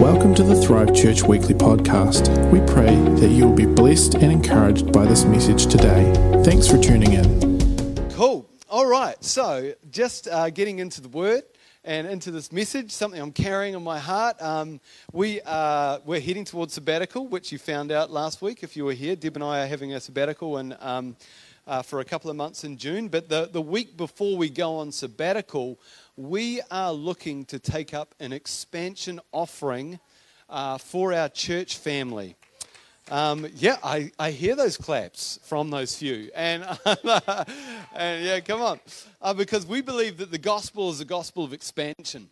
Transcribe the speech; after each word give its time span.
Welcome 0.00 0.34
to 0.34 0.42
the 0.42 0.54
Thrive 0.54 0.94
Church 0.94 1.22
Weekly 1.22 1.54
Podcast. 1.54 2.28
We 2.50 2.60
pray 2.70 2.94
that 3.18 3.30
you 3.30 3.46
will 3.46 3.56
be 3.56 3.64
blessed 3.64 4.16
and 4.16 4.30
encouraged 4.30 4.92
by 4.92 5.06
this 5.06 5.24
message 5.24 5.68
today. 5.68 6.12
Thanks 6.44 6.68
for 6.68 6.76
tuning 6.76 7.14
in. 7.14 8.10
Cool. 8.10 8.46
All 8.68 8.84
right. 8.84 9.16
So, 9.24 9.72
just 9.90 10.28
uh, 10.28 10.50
getting 10.50 10.80
into 10.80 11.00
the 11.00 11.08
word 11.08 11.44
and 11.82 12.06
into 12.06 12.30
this 12.30 12.52
message, 12.52 12.92
something 12.92 13.18
I'm 13.18 13.32
carrying 13.32 13.74
on 13.74 13.82
my 13.82 13.98
heart. 13.98 14.36
Um, 14.42 14.82
we 15.14 15.40
are, 15.40 16.02
we're 16.04 16.20
heading 16.20 16.44
towards 16.44 16.74
sabbatical, 16.74 17.26
which 17.28 17.50
you 17.50 17.56
found 17.56 17.90
out 17.90 18.10
last 18.10 18.42
week 18.42 18.62
if 18.62 18.76
you 18.76 18.84
were 18.84 18.92
here. 18.92 19.16
Deb 19.16 19.36
and 19.36 19.42
I 19.42 19.62
are 19.62 19.66
having 19.66 19.94
a 19.94 20.00
sabbatical 20.00 20.58
and. 20.58 20.76
Um, 20.78 21.16
uh, 21.66 21.82
for 21.82 21.98
a 21.98 22.04
couple 22.04 22.30
of 22.30 22.36
months 22.36 22.62
in 22.62 22.76
June, 22.76 23.08
but 23.08 23.28
the, 23.28 23.48
the 23.52 23.60
week 23.60 23.96
before 23.96 24.36
we 24.36 24.48
go 24.48 24.76
on 24.76 24.92
sabbatical, 24.92 25.80
we 26.16 26.62
are 26.70 26.92
looking 26.92 27.44
to 27.44 27.58
take 27.58 27.92
up 27.92 28.14
an 28.20 28.32
expansion 28.32 29.20
offering 29.32 30.00
uh, 30.48 30.78
for 30.78 31.12
our 31.12 31.28
church 31.28 31.76
family. 31.76 32.36
Um, 33.10 33.46
yeah, 33.56 33.76
I, 33.84 34.10
I 34.18 34.30
hear 34.30 34.56
those 34.56 34.78
claps 34.78 35.38
from 35.42 35.68
those 35.68 35.94
few. 35.94 36.30
And, 36.34 36.64
and 37.94 38.24
yeah, 38.24 38.40
come 38.40 38.62
on. 38.62 38.80
Uh, 39.20 39.34
because 39.34 39.66
we 39.66 39.82
believe 39.82 40.16
that 40.16 40.30
the 40.30 40.38
gospel 40.38 40.90
is 40.90 41.00
a 41.00 41.04
gospel 41.04 41.44
of 41.44 41.52
expansion. 41.52 42.30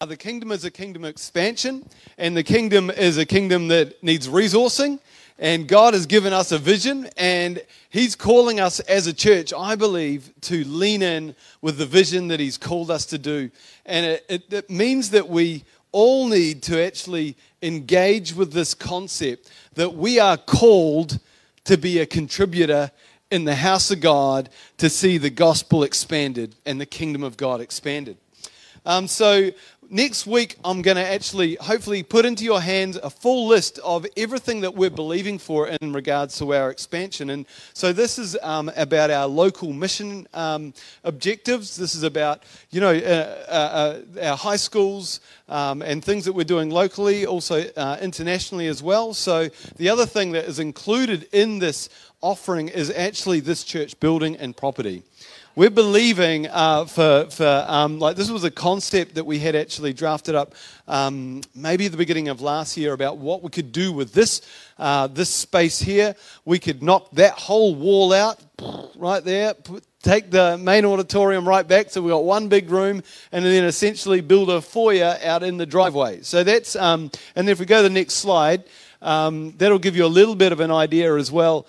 Uh, 0.00 0.06
the 0.06 0.16
kingdom 0.16 0.52
is 0.52 0.64
a 0.64 0.70
kingdom 0.70 1.02
of 1.02 1.10
expansion, 1.10 1.84
and 2.18 2.36
the 2.36 2.44
kingdom 2.44 2.88
is 2.88 3.18
a 3.18 3.26
kingdom 3.26 3.66
that 3.66 4.00
needs 4.00 4.28
resourcing. 4.28 5.00
And 5.38 5.68
God 5.68 5.94
has 5.94 6.06
given 6.06 6.32
us 6.32 6.50
a 6.50 6.58
vision, 6.58 7.08
and 7.16 7.62
He's 7.90 8.16
calling 8.16 8.58
us 8.58 8.80
as 8.80 9.06
a 9.06 9.14
church, 9.14 9.52
I 9.56 9.76
believe, 9.76 10.32
to 10.42 10.64
lean 10.64 11.00
in 11.00 11.36
with 11.62 11.78
the 11.78 11.86
vision 11.86 12.28
that 12.28 12.40
He's 12.40 12.58
called 12.58 12.90
us 12.90 13.06
to 13.06 13.18
do. 13.18 13.50
And 13.86 14.04
it, 14.04 14.24
it, 14.28 14.52
it 14.52 14.70
means 14.70 15.10
that 15.10 15.28
we 15.28 15.64
all 15.92 16.28
need 16.28 16.62
to 16.64 16.84
actually 16.84 17.36
engage 17.62 18.34
with 18.34 18.52
this 18.52 18.74
concept 18.74 19.50
that 19.74 19.94
we 19.94 20.18
are 20.18 20.36
called 20.36 21.18
to 21.64 21.76
be 21.76 21.98
a 21.98 22.06
contributor 22.06 22.90
in 23.30 23.44
the 23.44 23.54
house 23.54 23.90
of 23.90 24.00
God 24.00 24.48
to 24.78 24.88
see 24.88 25.18
the 25.18 25.30
gospel 25.30 25.82
expanded 25.82 26.56
and 26.66 26.80
the 26.80 26.86
kingdom 26.86 27.22
of 27.22 27.36
God 27.36 27.60
expanded. 27.60 28.16
Um, 28.86 29.06
so 29.06 29.50
next 29.90 30.26
week, 30.26 30.56
I'm 30.64 30.82
going 30.82 30.96
to 30.96 31.06
actually 31.06 31.56
hopefully 31.60 32.02
put 32.02 32.24
into 32.24 32.44
your 32.44 32.60
hands 32.60 32.96
a 32.96 33.10
full 33.10 33.46
list 33.46 33.78
of 33.80 34.06
everything 34.16 34.60
that 34.60 34.74
we're 34.74 34.90
believing 34.90 35.38
for 35.38 35.68
in 35.68 35.92
regards 35.92 36.38
to 36.38 36.54
our 36.54 36.70
expansion. 36.70 37.30
And 37.30 37.46
so 37.72 37.92
this 37.92 38.18
is 38.18 38.36
um, 38.42 38.70
about 38.76 39.10
our 39.10 39.26
local 39.26 39.72
mission 39.72 40.26
um, 40.34 40.74
objectives. 41.04 41.76
This 41.76 41.94
is 41.94 42.02
about, 42.02 42.42
you 42.70 42.80
know, 42.80 42.94
uh, 42.94 43.44
uh, 43.48 44.00
uh, 44.18 44.28
our 44.28 44.36
high 44.36 44.56
schools 44.56 45.20
um, 45.48 45.82
and 45.82 46.04
things 46.04 46.24
that 46.24 46.32
we're 46.32 46.44
doing 46.44 46.70
locally, 46.70 47.26
also 47.26 47.64
uh, 47.76 47.98
internationally 48.00 48.66
as 48.66 48.82
well. 48.82 49.14
So 49.14 49.48
the 49.76 49.88
other 49.88 50.06
thing 50.06 50.32
that 50.32 50.44
is 50.44 50.58
included 50.58 51.28
in 51.32 51.58
this 51.58 51.88
offering 52.20 52.68
is 52.68 52.90
actually 52.90 53.40
this 53.40 53.64
church 53.64 53.98
building 54.00 54.36
and 54.36 54.56
property. 54.56 55.02
We're 55.58 55.70
believing 55.70 56.46
uh, 56.46 56.84
for, 56.84 57.26
for 57.30 57.64
um, 57.66 57.98
like, 57.98 58.14
this 58.14 58.30
was 58.30 58.44
a 58.44 58.50
concept 58.50 59.16
that 59.16 59.24
we 59.24 59.40
had 59.40 59.56
actually 59.56 59.92
drafted 59.92 60.36
up 60.36 60.54
um, 60.86 61.40
maybe 61.52 61.86
at 61.86 61.90
the 61.90 61.98
beginning 61.98 62.28
of 62.28 62.40
last 62.40 62.76
year 62.76 62.92
about 62.92 63.18
what 63.18 63.42
we 63.42 63.50
could 63.50 63.72
do 63.72 63.92
with 63.92 64.12
this, 64.12 64.40
uh, 64.78 65.08
this 65.08 65.30
space 65.30 65.80
here. 65.80 66.14
We 66.44 66.60
could 66.60 66.80
knock 66.80 67.10
that 67.14 67.32
whole 67.32 67.74
wall 67.74 68.12
out 68.12 68.40
right 68.94 69.24
there, 69.24 69.54
take 70.00 70.30
the 70.30 70.56
main 70.58 70.84
auditorium 70.84 71.48
right 71.48 71.66
back 71.66 71.90
so 71.90 72.02
we've 72.02 72.12
got 72.12 72.22
one 72.22 72.46
big 72.46 72.70
room 72.70 73.02
and 73.32 73.44
then 73.44 73.64
essentially 73.64 74.20
build 74.20 74.50
a 74.50 74.62
foyer 74.62 75.18
out 75.24 75.42
in 75.42 75.56
the 75.56 75.66
driveway 75.66 76.22
so 76.22 76.44
that's 76.44 76.76
um, 76.76 77.10
and 77.34 77.48
then 77.48 77.52
if 77.52 77.58
we 77.58 77.66
go 77.66 77.78
to 77.78 77.82
the 77.82 77.90
next 77.90 78.14
slide 78.14 78.62
um, 79.02 79.54
that'll 79.58 79.80
give 79.80 79.96
you 79.96 80.04
a 80.04 80.06
little 80.06 80.36
bit 80.36 80.52
of 80.52 80.60
an 80.60 80.70
idea 80.70 81.16
as 81.16 81.32
well 81.32 81.66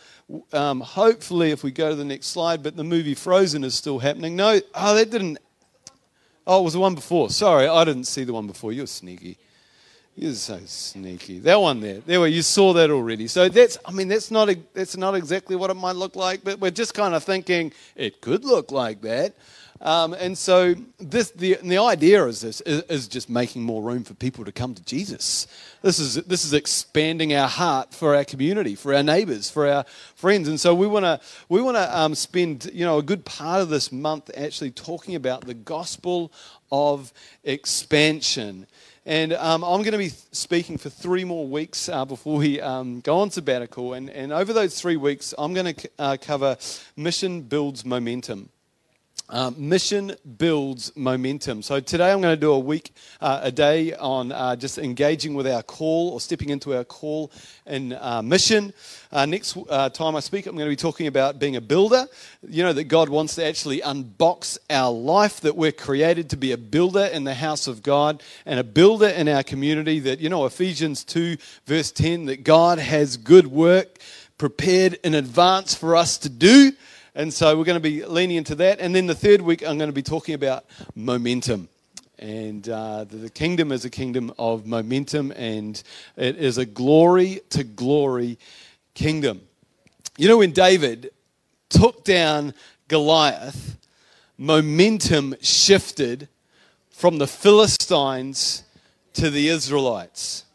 um, 0.54 0.82
hopefully, 0.82 1.52
if 1.52 1.64
we 1.64 1.72
go 1.72 1.90
to 1.90 1.96
the 1.96 2.06
next 2.06 2.28
slide, 2.28 2.62
but 2.62 2.76
the 2.76 2.84
movie 2.84 3.16
Frozen 3.16 3.64
is 3.64 3.76
still 3.76 4.00
happening. 4.00 4.36
No, 4.36 4.60
oh, 4.76 4.96
that 4.96 5.10
didn't. 5.10 5.40
Oh, 6.46 6.62
it 6.62 6.64
was 6.64 6.74
the 6.74 6.80
one 6.80 6.96
before. 6.96 7.30
Sorry, 7.30 7.68
I 7.68 7.84
didn't 7.84 8.06
see 8.06 8.24
the 8.24 8.34
one 8.34 8.48
before. 8.48 8.72
You're 8.72 8.88
sneaky. 8.88 9.38
You're 10.20 10.34
so 10.34 10.60
sneaky. 10.66 11.40
That 11.40 11.62
one 11.62 11.80
there. 11.80 12.02
There 12.02 12.28
you 12.28 12.42
saw 12.42 12.74
that 12.74 12.92
already. 12.92 13.28
So 13.28 13.48
that's, 13.48 13.78
I 13.86 13.94
mean, 13.94 14.10
that's 14.10 14.32
not, 14.32 14.50
that's 14.74 14.98
not 14.98 15.16
exactly 15.16 15.56
what 15.56 15.70
it 15.70 15.76
might 15.76 15.96
look 15.96 16.18
like, 16.18 16.44
but 16.44 16.60
we're 16.60 16.72
just 16.72 16.94
kind 16.94 17.16
of 17.16 17.24
thinking 17.24 17.72
it 17.96 18.20
could 18.20 18.44
look 18.44 18.70
like 18.70 19.00
that. 19.04 19.34
Um, 19.80 20.12
and 20.12 20.38
so 20.38 20.76
this, 21.00 21.32
the, 21.32 21.58
the 21.64 21.78
idea 21.78 22.26
is 22.26 22.42
this 22.42 22.60
is, 22.62 22.82
is, 22.90 23.08
just 23.08 23.30
making 23.30 23.64
more 23.64 23.82
room 23.82 24.04
for 24.04 24.14
people 24.14 24.44
to 24.44 24.52
come 24.52 24.76
to 24.76 24.84
Jesus. 24.84 25.48
This 25.82 26.00
is, 26.00 26.16
this 26.16 26.44
is 26.44 26.52
expanding 26.52 27.34
our 27.34 27.48
heart 27.48 27.94
for 27.94 28.14
our 28.14 28.26
community, 28.26 28.76
for 28.76 28.94
our 28.94 29.04
neighbors, 29.04 29.50
for 29.50 29.70
our 29.70 29.86
friends. 30.16 30.50
And 30.50 30.60
so 30.60 30.76
we 30.76 30.86
want 30.86 31.06
to 31.06 31.22
we 31.48 31.62
wanna, 31.62 31.90
um, 31.94 32.14
spend 32.14 32.70
you 32.74 32.84
know, 32.84 32.98
a 32.98 33.04
good 33.04 33.24
part 33.24 33.62
of 33.62 33.70
this 33.70 33.90
month 33.90 34.30
actually 34.36 34.72
talking 34.72 35.16
about 35.16 35.46
the 35.46 35.54
gospel 35.54 36.34
of 36.74 37.14
expansion. 37.46 38.68
And 39.06 39.34
um, 39.34 39.64
I'm 39.64 39.82
going 39.82 39.94
to 39.94 39.98
be 39.98 40.10
speaking 40.32 40.78
for 40.78 40.90
three 40.90 41.24
more 41.24 41.48
weeks 41.48 41.90
uh, 41.90 42.06
before 42.06 42.38
we 42.38 42.62
um, 42.62 43.00
go 43.00 43.20
on 43.20 43.32
sabbatical. 43.32 43.94
And, 43.94 44.10
and 44.10 44.32
over 44.32 44.54
those 44.54 44.80
three 44.80 44.98
weeks, 44.98 45.34
I'm 45.38 45.54
going 45.54 45.74
to 45.74 45.90
uh, 45.98 46.18
cover 46.22 46.58
Mission 46.96 47.42
Builds 47.42 47.86
Momentum. 47.86 48.50
Uh, 49.30 49.52
mission 49.56 50.12
builds 50.40 50.92
momentum. 50.96 51.62
So 51.62 51.80
today 51.80 52.12
I'm 52.12 52.20
going 52.20 52.34
to 52.34 52.40
do 52.40 52.52
a 52.52 52.58
week, 52.58 52.96
uh, 53.22 53.42
a 53.44 53.52
day 53.52 53.94
on 53.94 54.32
uh, 54.32 54.56
just 54.56 54.80
engaging 54.80 55.36
with 55.36 55.46
our 55.46 55.62
call 55.62 56.14
or 56.14 56.20
stepping 56.20 56.50
into 56.50 56.76
our 56.76 56.84
call 56.84 57.32
and 57.68 57.94
uh, 57.94 58.24
mission. 58.24 58.74
Uh, 59.12 59.28
next 59.28 59.56
uh, 59.70 59.90
time 59.90 60.16
I 60.16 60.22
speak, 60.22 60.48
I'm 60.48 60.56
going 60.56 60.66
to 60.66 60.72
be 60.72 60.76
talking 60.76 61.06
about 61.06 61.38
being 61.38 61.58
a 61.58 61.62
builder. 61.62 62.08
You 62.48 62.64
know 62.64 62.74
that 62.74 62.86
God 62.86 63.10
wants 63.10 63.36
to 63.36 63.46
actually 63.46 63.82
unbox 63.82 64.58
our 64.68 64.92
life. 64.92 65.42
That 65.42 65.56
we're 65.56 65.74
created 65.74 66.32
to 66.32 66.36
be 66.36 66.52
a 66.52 66.58
builder 66.58 67.06
in 67.06 67.24
the 67.24 67.36
house 67.36 67.68
of 67.68 67.84
God 67.84 68.24
and 68.48 68.60
a 68.60 68.64
builder 68.64 69.10
in 69.10 69.28
our 69.28 69.44
community. 69.44 70.00
That 70.00 70.20
you 70.20 70.30
know 70.30 70.48
Ephesians 70.48 71.04
two 71.04 71.38
verse 71.68 71.92
ten 71.92 72.26
that 72.26 72.44
God 72.44 72.80
has 72.80 73.16
good 73.16 73.46
work 73.46 74.00
prepared 74.40 74.94
in 75.04 75.14
advance 75.14 75.76
for 75.76 75.96
us 75.96 76.18
to 76.18 76.30
do. 76.30 76.72
And 77.20 77.34
so 77.34 77.58
we're 77.58 77.66
going 77.66 77.76
to 77.76 77.82
be 77.82 78.06
leaning 78.06 78.38
into 78.38 78.56
that. 78.56 78.80
And 78.80 78.96
then 78.96 79.06
the 79.06 79.14
third 79.14 79.42
week, 79.42 79.62
I'm 79.62 79.78
going 79.78 79.90
to 79.90 79.94
be 79.94 80.02
talking 80.02 80.36
about 80.36 80.64
momentum. 80.96 81.68
And 82.18 82.70
uh, 82.70 83.04
the 83.04 83.30
kingdom 83.30 83.74
is 83.74 83.84
a 83.84 83.90
kingdom 83.90 84.32
of 84.40 84.66
momentum, 84.66 85.34
and 85.36 85.84
it 86.16 86.38
is 86.38 86.58
a 86.58 86.66
glory 86.66 87.42
to 87.50 87.66
glory 87.66 88.40
kingdom. 88.94 89.42
You 90.18 90.30
know, 90.30 90.38
when 90.38 90.54
David 90.54 91.12
took 91.68 92.06
down 92.06 92.54
Goliath, 92.88 93.78
momentum 94.38 95.36
shifted 95.42 96.30
from 96.90 97.18
the 97.18 97.28
Philistines 97.28 98.64
to 99.16 99.30
the 99.30 99.50
Israelites 99.50 100.46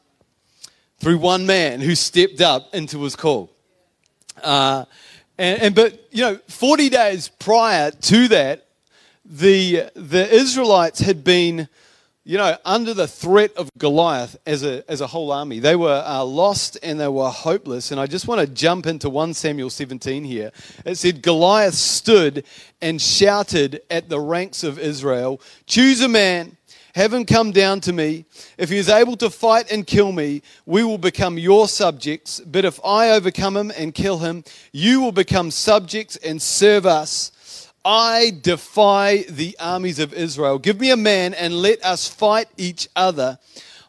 through 0.99 1.19
one 1.19 1.45
man 1.45 1.83
who 1.83 1.95
stepped 1.95 2.41
up 2.41 2.75
into 2.75 3.03
his 3.03 3.17
call. 3.17 3.51
Uh, 4.43 4.87
and, 5.39 5.63
and, 5.63 5.75
but 5.75 6.09
you 6.11 6.23
know, 6.23 6.39
40 6.49 6.89
days 6.89 7.29
prior 7.29 7.91
to 7.91 8.29
that, 8.29 8.67
the 9.25 9.91
the 9.95 10.33
Israelites 10.33 11.01
had 11.01 11.25
been, 11.25 11.69
you 12.25 12.37
know, 12.37 12.57
under 12.65 12.93
the 12.93 13.09
threat 13.09 13.53
of 13.57 13.71
Goliath 13.79 14.37
as 14.47 14.63
a 14.63 14.89
as 14.91 15.01
a 15.01 15.07
whole 15.07 15.33
army. 15.33 15.59
They 15.59 15.77
were 15.77 16.05
uh, 16.07 16.25
lost 16.25 16.79
and 16.83 17.01
they 17.01 17.09
were 17.09 17.31
hopeless. 17.31 17.91
And 17.91 17.99
I 17.99 18.07
just 18.07 18.29
want 18.29 18.43
to 18.43 18.47
jump 18.47 18.87
into 18.87 19.09
1 19.09 19.35
Samuel 19.35 19.71
17 19.71 20.25
here. 20.25 20.53
It 20.85 20.97
said 20.97 21.23
Goliath 21.23 21.75
stood 21.75 22.45
and 22.83 23.01
shouted 23.01 23.83
at 23.91 24.09
the 24.09 24.21
ranks 24.21 24.63
of 24.63 24.79
Israel, 24.79 25.41
"Choose 25.67 26.01
a 26.01 26.09
man." 26.09 26.57
Have 26.95 27.13
him 27.13 27.25
come 27.25 27.51
down 27.51 27.81
to 27.83 27.93
me. 27.93 28.25
If 28.57 28.71
he 28.71 28.77
is 28.77 28.89
able 28.89 29.17
to 29.17 29.29
fight 29.29 29.73
and 29.73 29.85
kill 29.85 30.13
me, 30.13 30.43
we 30.65 30.85
will 30.85 30.99
become 30.99 31.39
your 31.39 31.67
subjects. 31.67 32.41
But 32.41 32.65
if 32.65 32.79
I 32.85 33.11
overcome 33.11 33.57
him 33.57 33.73
and 33.77 33.93
kill 33.93 34.19
him, 34.19 34.45
you 34.73 35.01
will 35.01 35.11
become 35.11 35.51
subjects 35.51 36.15
and 36.17 36.41
serve 36.41 36.87
us. 36.87 37.73
I 37.85 38.39
defy 38.43 39.25
the 39.29 39.57
armies 39.59 39.99
of 39.99 40.15
Israel. 40.15 40.61
Give 40.61 40.79
me 40.79 40.91
a 40.91 40.97
man 40.97 41.35
and 41.35 41.55
let 41.55 41.85
us 41.85 42.09
fight 42.09 42.47
each 42.57 42.89
other. 42.95 43.41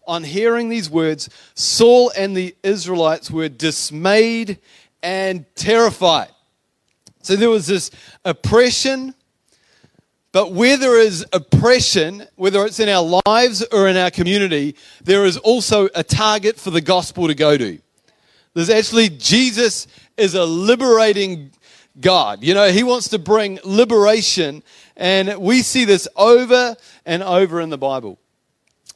On 0.07 0.23
hearing 0.23 0.69
these 0.69 0.89
words, 0.89 1.29
Saul 1.53 2.11
and 2.17 2.35
the 2.35 2.55
Israelites 2.63 3.29
were 3.29 3.49
dismayed 3.49 4.57
and 5.03 5.45
terrified. 5.55 6.29
So 7.21 7.35
there 7.35 7.51
was 7.51 7.67
this 7.67 7.91
oppression 8.23 9.13
but 10.35 10.51
where 10.51 10.75
there 10.75 10.99
is 10.99 11.25
oppression, 11.31 12.27
whether 12.35 12.65
it's 12.65 12.81
in 12.81 12.89
our 12.89 13.21
lives 13.25 13.65
or 13.71 13.87
in 13.87 13.95
our 13.95 14.11
community, 14.11 14.75
there 15.01 15.23
is 15.23 15.37
also 15.37 15.87
a 15.95 16.03
target 16.03 16.57
for 16.57 16.71
the 16.71 16.81
gospel 16.81 17.27
to 17.27 17.33
go 17.33 17.55
to. 17.55 17.79
There's 18.53 18.69
actually, 18.69 19.07
Jesus 19.07 19.87
is 20.17 20.35
a 20.35 20.43
liberating 20.43 21.51
God. 22.01 22.43
You 22.43 22.53
know, 22.53 22.69
He 22.69 22.83
wants 22.83 23.07
to 23.11 23.17
bring 23.17 23.61
liberation, 23.63 24.61
and 24.97 25.37
we 25.37 25.61
see 25.61 25.85
this 25.85 26.05
over 26.17 26.75
and 27.05 27.23
over 27.23 27.61
in 27.61 27.69
the 27.69 27.77
Bible. 27.77 28.19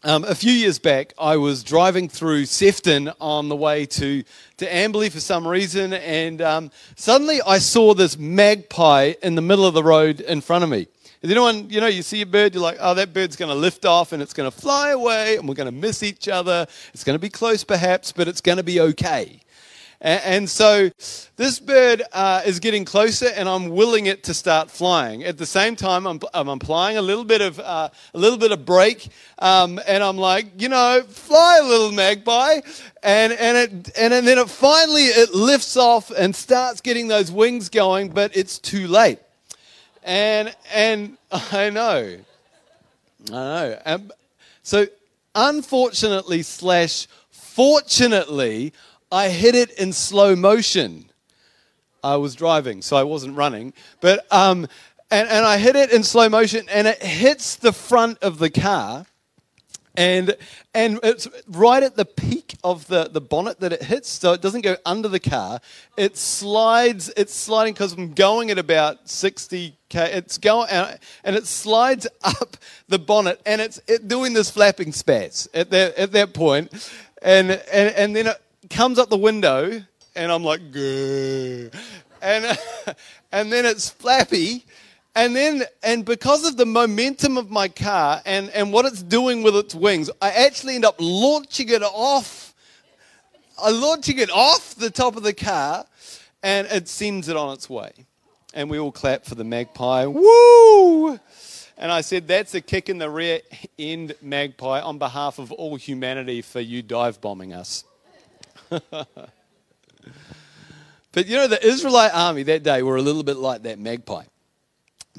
Um, 0.04 0.26
a 0.26 0.36
few 0.36 0.52
years 0.52 0.78
back, 0.78 1.14
I 1.18 1.38
was 1.38 1.64
driving 1.64 2.10
through 2.10 2.48
Sefton 2.48 3.14
on 3.22 3.48
the 3.48 3.56
way 3.56 3.86
to, 3.86 4.24
to 4.58 4.66
Amberley 4.66 5.10
for 5.10 5.22
some 5.22 5.48
reason, 5.48 5.94
and 5.94 6.42
um, 6.42 6.72
suddenly 6.98 7.42
I 7.42 7.60
saw 7.60 7.94
this 7.94 8.18
magpie 8.18 9.14
in 9.24 9.36
the 9.36 9.42
middle 9.42 9.66
of 9.66 9.74
the 9.74 9.84
road 9.86 10.20
in 10.20 10.42
front 10.42 10.66
of 10.66 10.70
me. 10.70 10.90
Is 11.22 11.30
anyone, 11.30 11.70
you 11.70 11.82
know, 11.82 11.88
you 11.88 12.02
see 12.02 12.22
a 12.22 12.26
bird, 12.26 12.54
you're 12.54 12.64
like, 12.64 12.78
oh, 12.80 12.94
that 12.94 13.14
bird's 13.14 13.36
going 13.36 13.50
to 13.50 13.56
lift 13.56 13.86
off 13.86 14.14
and 14.14 14.22
it's 14.22 14.34
going 14.34 14.50
to 14.50 14.58
fly 14.58 14.92
away 14.92 15.36
and 15.36 15.50
we're 15.50 15.56
going 15.56 15.66
to 15.66 15.72
miss 15.72 16.02
each 16.02 16.30
other. 16.30 16.66
It's 16.94 17.04
going 17.04 17.16
to 17.16 17.20
be 17.20 17.30
close 17.30 17.64
perhaps, 17.66 18.14
but 18.14 18.30
it's 18.30 18.40
going 18.40 18.58
to 18.58 18.64
be 18.64 18.80
okay. 18.80 19.42
And, 20.02 20.22
and 20.24 20.50
so 20.50 20.90
this 21.36 21.60
bird 21.60 22.04
uh, 22.14 22.44
is 22.46 22.60
getting 22.60 22.86
closer, 22.86 23.28
and 23.36 23.50
I'm 23.50 23.70
willing 23.70 24.06
it 24.06 24.24
to 24.24 24.34
start 24.34 24.72
flying. 24.72 25.24
At 25.26 25.38
the 25.38 25.46
same 25.46 25.76
time, 25.76 26.08
I'm, 26.08 26.22
I'm 26.34 26.48
applying 26.48 26.98
a 26.98 27.02
little 27.02 27.26
bit 27.26 27.42
of 27.42 27.60
uh, 27.60 27.90
a 28.14 28.18
little 28.18 28.38
bit 28.38 28.52
of 28.52 28.66
brake, 28.66 29.10
um, 29.40 29.80
and 29.88 30.02
I'm 30.02 30.18
like, 30.18 30.62
you 30.62 30.70
know, 30.70 31.04
fly 31.08 31.60
a 31.62 31.68
little 31.68 31.92
magpie, 31.92 32.62
and 33.04 33.34
and 33.34 33.58
it 33.58 33.72
and, 33.98 34.14
and 34.14 34.26
then 34.26 34.38
it 34.38 34.50
finally 34.50 35.04
it 35.04 35.34
lifts 35.34 35.76
off 35.76 36.12
and 36.12 36.34
starts 36.36 36.80
getting 36.82 37.10
those 37.10 37.32
wings 37.32 37.70
going, 37.70 38.10
but 38.10 38.36
it's 38.38 38.58
too 38.58 38.88
late. 38.88 39.20
And 40.10 40.56
and 40.74 41.18
I 41.32 41.70
know, 41.70 42.18
I 43.28 43.32
know. 43.32 44.02
So 44.64 44.88
unfortunately 45.36 46.42
slash 46.42 47.08
fortunately, 47.30 48.74
I 49.12 49.30
hit 49.30 49.54
it 49.54 49.70
in 49.72 49.94
slow 49.94 50.36
motion. 50.36 51.06
I 52.04 52.16
was 52.16 52.34
driving, 52.34 52.82
so 52.82 52.98
I 52.98 53.04
wasn't 53.04 53.38
running, 53.38 53.72
but 54.02 54.26
um, 54.34 54.68
and 55.12 55.30
and 55.30 55.46
I 55.46 55.60
hit 55.60 55.76
it 55.76 55.92
in 55.92 56.04
slow 56.04 56.28
motion, 56.28 56.66
and 56.72 56.88
it 56.88 57.04
hits 57.04 57.56
the 57.58 57.72
front 57.72 58.18
of 58.24 58.40
the 58.40 58.50
car 58.50 59.06
and 60.00 60.38
and 60.74 60.98
it's 61.04 61.28
right 61.50 61.84
at 61.84 61.98
the 61.98 62.06
peak 62.06 62.56
of 62.64 62.88
the, 62.88 63.10
the 63.10 63.20
bonnet 63.20 63.60
that 63.60 63.74
it 63.74 63.84
hits 63.84 64.08
so 64.08 64.32
it 64.32 64.42
doesn't 64.42 64.62
go 64.62 64.78
under 64.86 65.10
the 65.10 65.20
car. 65.20 65.60
It 65.98 66.16
slides 66.16 67.12
it's 67.18 67.34
sliding 67.34 67.74
because 67.74 67.94
i'm 67.94 68.14
going 68.14 68.50
at 68.50 68.58
about 68.58 69.06
60k 69.06 69.74
it's 69.92 70.38
going 70.38 70.70
and 70.70 71.36
it 71.36 71.46
slides 71.46 72.08
up 72.24 72.56
the 72.88 72.98
bonnet 72.98 73.42
and 73.46 73.60
it's 73.60 73.82
it 73.88 74.08
doing 74.08 74.32
this 74.32 74.50
flapping 74.50 74.94
spats 74.94 75.50
at 75.54 75.70
that 75.72 75.96
at 75.96 76.14
that 76.14 76.34
point. 76.34 76.72
And 77.22 77.52
and, 77.52 77.96
and 77.96 78.16
then 78.16 78.28
it 78.28 78.42
comes 78.70 79.00
up 79.00 79.10
the 79.10 79.18
window 79.18 79.84
and 80.16 80.32
i'm 80.32 80.46
like 80.46 80.62
Gah. 80.72 81.78
and 82.22 82.58
and 83.34 83.52
then 83.52 83.66
it's 83.66 83.90
flappy 83.90 84.66
and 85.16 85.36
then, 85.36 85.64
and 85.84 86.06
because 86.06 86.48
of 86.48 86.56
the 86.58 86.66
momentum 86.66 87.38
of 87.38 87.50
my 87.50 87.68
car 87.68 88.22
and, 88.26 88.50
and 88.52 88.72
what 88.72 88.86
it's 88.86 89.02
doing 89.02 89.42
with 89.44 89.56
its 89.56 89.74
wings, 89.74 90.10
I 90.22 90.30
actually 90.32 90.76
end 90.76 90.86
up 90.86 90.96
launching 91.00 91.70
it 91.70 91.82
off. 91.82 92.54
I 93.62 93.72
launching 93.72 94.20
it 94.20 94.30
off 94.30 94.76
the 94.76 94.90
top 94.90 95.18
of 95.18 95.24
the 95.24 95.34
car, 95.34 95.86
and 96.44 96.68
it 96.68 96.88
sends 96.88 97.28
it 97.28 97.36
on 97.36 97.54
its 97.54 97.70
way. 97.70 97.92
And 98.54 98.70
we 98.70 98.80
all 98.80 98.92
clap 98.92 99.26
for 99.26 99.36
the 99.36 99.44
magpie. 99.44 100.06
Woo! 100.06 101.20
And 101.78 101.92
I 101.92 102.02
said, 102.02 102.28
that's 102.28 102.54
a 102.56 102.62
kick 102.62 102.88
in 102.88 102.98
the 102.98 103.10
rear 103.10 103.42
end, 103.78 104.16
magpie, 104.22 104.82
on 104.82 104.98
behalf 105.00 105.40
of 105.40 105.52
all 105.52 105.76
humanity 105.76 106.42
for 106.42 106.60
you 106.60 106.82
dive 106.82 107.20
bombing 107.20 107.54
us. 107.54 107.84
but 108.70 108.86
you 111.26 111.36
know, 111.36 111.48
the 111.48 111.66
Israelite 111.66 112.12
army 112.14 112.44
that 112.44 112.64
day 112.64 112.84
were 112.84 112.98
a 112.98 113.02
little 113.02 113.24
bit 113.24 113.38
like 113.38 113.64
that 113.64 113.80
magpie 113.80 114.26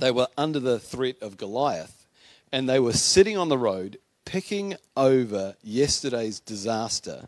they 0.00 0.10
were 0.10 0.28
under 0.36 0.58
the 0.58 0.78
threat 0.78 1.16
of 1.20 1.36
Goliath, 1.36 2.06
and 2.52 2.68
they 2.68 2.80
were 2.80 2.92
sitting 2.92 3.36
on 3.36 3.48
the 3.48 3.58
road 3.58 3.98
picking 4.24 4.76
over 4.96 5.56
yesterday's 5.62 6.40
disaster 6.40 7.26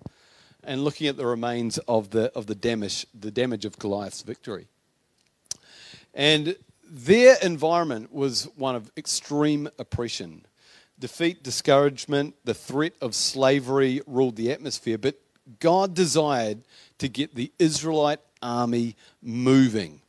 and 0.65 0.85
looking 0.85 1.07
at 1.07 1.17
the 1.17 1.27
remains 1.27 1.79
of 1.89 2.11
the, 2.11 2.33
of 2.37 2.47
the 2.47 2.55
damage, 2.55 3.07
the 3.19 3.31
damage 3.31 3.65
of 3.65 3.79
Goliath's 3.79 4.23
victory. 4.23 4.69
And 6.15 6.57
their 6.89 7.37
environment 7.43 8.13
was 8.13 8.45
one 8.57 8.77
of 8.77 8.91
extreme 8.97 9.69
oppression. 9.79 10.45
Defeat, 10.99 11.43
discouragement, 11.43 12.35
the 12.45 12.55
threat 12.55 12.93
of 13.01 13.15
slavery 13.15 14.03
ruled 14.07 14.37
the 14.37 14.53
atmosphere, 14.53 14.99
but 14.99 15.17
God 15.59 15.95
desired 15.95 16.63
to 16.99 17.09
get 17.09 17.35
the 17.35 17.51
Israelite 17.59 18.21
army 18.41 18.95
moving 19.23 20.02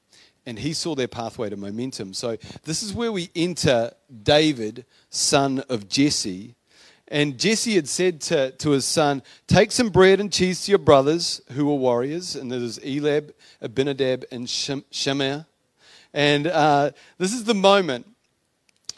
and 0.46 0.60
he 0.60 0.74
saw 0.74 0.96
their 0.96 1.08
pathway 1.08 1.50
to 1.50 1.58
momentum. 1.58 2.14
So 2.14 2.38
this 2.64 2.84
is 2.84 2.94
where 2.94 3.12
we 3.12 3.30
enter 3.36 3.92
David, 4.24 4.86
son 5.10 5.64
of 5.70 5.88
Jesse. 5.88 6.56
And 7.08 7.38
Jesse 7.38 7.76
had 7.76 7.88
said 7.88 8.22
to, 8.22 8.52
to 8.52 8.72
his 8.72 8.86
son, 8.86 9.22
Take 9.48 9.72
some 9.72 9.90
bread 9.90 10.20
and 10.20 10.32
cheese 10.32 10.66
to 10.66 10.72
your 10.72 10.80
brothers 10.80 11.42
who 11.52 11.68
were 11.68 11.76
warriors. 11.76 12.36
And 12.36 12.52
there's 12.52 12.80
Eliab, 12.80 13.34
Abinadab, 13.62 14.26
and 14.32 14.50
Shimea. 14.50 15.46
And 16.14 16.48
uh, 16.48 16.92
this 17.18 17.34
is 17.34 17.44
the 17.44 17.54
moment, 17.54 18.08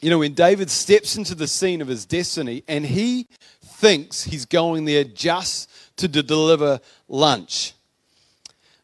you 0.01 0.09
know, 0.09 0.19
when 0.19 0.33
David 0.33 0.69
steps 0.69 1.15
into 1.15 1.33
the 1.33 1.48
scene 1.48 1.81
of 1.81 1.88
his 1.88 2.06
destiny 2.06 2.63
and 2.68 2.86
he 2.86 3.27
thinks 3.63 4.24
he's 4.24 4.45
going 4.45 4.86
there 4.86 5.03
just 5.03 5.69
to 5.98 6.07
deliver 6.07 6.80
lunch. 7.07 7.74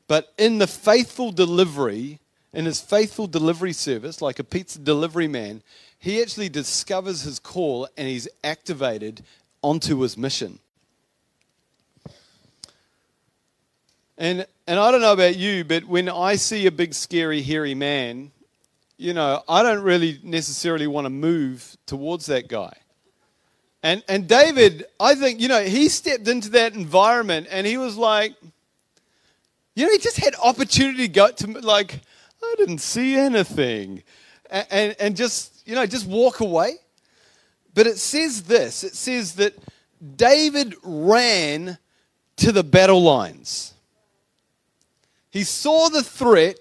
But 0.07 0.33
in 0.37 0.57
the 0.57 0.67
faithful 0.67 1.31
delivery, 1.31 2.19
in 2.53 2.65
his 2.65 2.81
faithful 2.81 3.27
delivery 3.27 3.73
service, 3.73 4.21
like 4.21 4.39
a 4.39 4.43
pizza 4.43 4.79
delivery 4.79 5.27
man, 5.27 5.61
he 5.97 6.21
actually 6.21 6.49
discovers 6.49 7.21
his 7.21 7.39
call 7.39 7.87
and 7.97 8.07
he's 8.07 8.27
activated 8.43 9.23
onto 9.61 9.99
his 9.99 10.17
mission. 10.17 10.59
And, 14.17 14.45
and 14.67 14.79
I 14.79 14.91
don't 14.91 15.01
know 15.01 15.13
about 15.13 15.37
you, 15.37 15.63
but 15.63 15.85
when 15.85 16.09
I 16.09 16.35
see 16.35 16.67
a 16.67 16.71
big, 16.71 16.93
scary, 16.93 17.41
hairy 17.41 17.73
man, 17.73 18.31
you 18.97 19.13
know, 19.13 19.41
I 19.49 19.63
don't 19.63 19.81
really 19.81 20.19
necessarily 20.23 20.85
want 20.85 21.05
to 21.05 21.09
move 21.09 21.75
towards 21.87 22.27
that 22.27 22.47
guy. 22.47 22.73
And, 23.81 24.03
and 24.07 24.27
David, 24.27 24.85
I 24.99 25.15
think, 25.15 25.39
you 25.39 25.47
know, 25.47 25.63
he 25.63 25.89
stepped 25.89 26.27
into 26.27 26.49
that 26.51 26.75
environment 26.75 27.47
and 27.49 27.65
he 27.65 27.77
was 27.77 27.97
like, 27.97 28.35
you 29.75 29.85
know, 29.85 29.91
he 29.91 29.97
just 29.97 30.17
had 30.17 30.35
opportunity 30.35 31.07
to 31.07 31.07
go 31.07 31.31
to, 31.31 31.47
like, 31.61 32.01
I 32.51 32.55
didn't 32.57 32.79
see 32.79 33.15
anything. 33.15 34.03
And, 34.49 34.67
and, 34.69 34.95
and 34.99 35.15
just, 35.15 35.67
you 35.67 35.75
know, 35.75 35.85
just 35.85 36.07
walk 36.07 36.39
away. 36.39 36.75
But 37.73 37.87
it 37.87 37.97
says 37.97 38.43
this 38.43 38.83
it 38.83 38.95
says 38.95 39.35
that 39.35 39.57
David 40.17 40.75
ran 40.83 41.77
to 42.37 42.51
the 42.51 42.63
battle 42.63 43.01
lines. 43.01 43.73
He 45.29 45.43
saw 45.43 45.87
the 45.87 46.03
threat, 46.03 46.59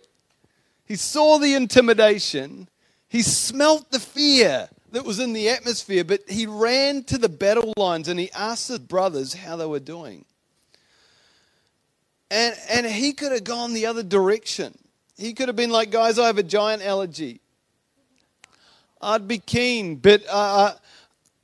he 0.85 0.95
saw 0.95 1.39
the 1.39 1.55
intimidation, 1.55 2.69
he 3.09 3.23
smelt 3.23 3.91
the 3.91 3.99
fear 3.99 4.69
that 4.93 5.05
was 5.05 5.19
in 5.19 5.33
the 5.33 5.49
atmosphere, 5.49 6.05
but 6.05 6.21
he 6.29 6.47
ran 6.47 7.03
to 7.05 7.19
the 7.19 7.29
battle 7.29 7.73
lines 7.77 8.09
and 8.09 8.21
he 8.21 8.31
asked 8.33 8.69
his 8.69 8.79
brothers 8.79 9.35
how 9.35 9.57
they 9.57 9.67
were 9.67 9.81
doing. 9.81 10.25
And, 12.31 12.55
and 12.69 12.87
he 12.87 13.13
could 13.13 13.33
have 13.33 13.45
gone 13.45 13.73
the 13.73 13.87
other 13.87 14.05
direction. 14.05 14.79
He 15.21 15.35
could 15.35 15.49
have 15.49 15.57
been 15.57 15.71
like, 15.71 15.91
guys, 15.91 16.19
I 16.19 16.27
have 16.27 16.39
a 16.39 16.43
giant 16.43 16.83
allergy. 16.83 17.41
I'd 19.03 19.29
be 19.29 19.39
keen, 19.39 19.97
but 19.97 20.23
uh, 20.31 20.73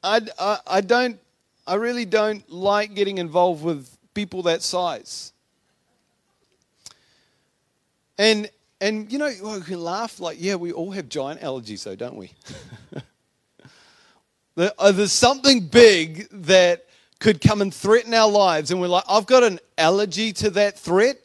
I, 0.02 0.20
I, 0.38 0.58
I 0.66 0.80
don't, 0.80 1.18
I 1.66 1.74
really 1.74 2.06
don't 2.06 2.48
like 2.50 2.94
getting 2.94 3.18
involved 3.18 3.62
with 3.62 3.94
people 4.14 4.42
that 4.44 4.62
size. 4.62 5.32
And 8.18 8.50
and 8.80 9.12
you 9.12 9.18
know, 9.18 9.30
we 9.42 9.60
can 9.60 9.80
laugh 9.80 10.20
like, 10.20 10.38
yeah, 10.40 10.54
we 10.54 10.72
all 10.72 10.90
have 10.92 11.08
giant 11.08 11.40
allergies, 11.42 11.84
though, 11.84 11.96
don't 11.96 12.16
we? 12.16 12.32
Uh, 14.58 14.90
there's 14.90 15.12
something 15.12 15.60
big 15.60 16.26
that 16.30 16.86
could 17.18 17.42
come 17.42 17.60
and 17.60 17.74
threaten 17.74 18.14
our 18.14 18.30
lives, 18.30 18.70
and 18.70 18.80
we're 18.80 18.88
like, 18.88 19.04
I've 19.06 19.26
got 19.26 19.42
an 19.42 19.60
allergy 19.76 20.32
to 20.32 20.48
that 20.48 20.78
threat. 20.78 21.18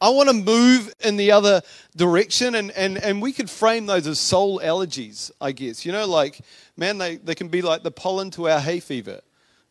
I 0.00 0.10
want 0.10 0.28
to 0.28 0.34
move 0.34 0.94
in 1.04 1.16
the 1.16 1.32
other 1.32 1.62
direction. 1.96 2.54
And, 2.54 2.70
and, 2.72 2.98
and 2.98 3.20
we 3.20 3.32
could 3.32 3.50
frame 3.50 3.86
those 3.86 4.06
as 4.06 4.18
soul 4.18 4.60
allergies, 4.60 5.30
I 5.40 5.52
guess. 5.52 5.84
You 5.84 5.92
know, 5.92 6.06
like, 6.06 6.40
man, 6.76 6.98
they, 6.98 7.16
they 7.16 7.34
can 7.34 7.48
be 7.48 7.62
like 7.62 7.82
the 7.82 7.90
pollen 7.90 8.30
to 8.32 8.48
our 8.48 8.60
hay 8.60 8.80
fever, 8.80 9.20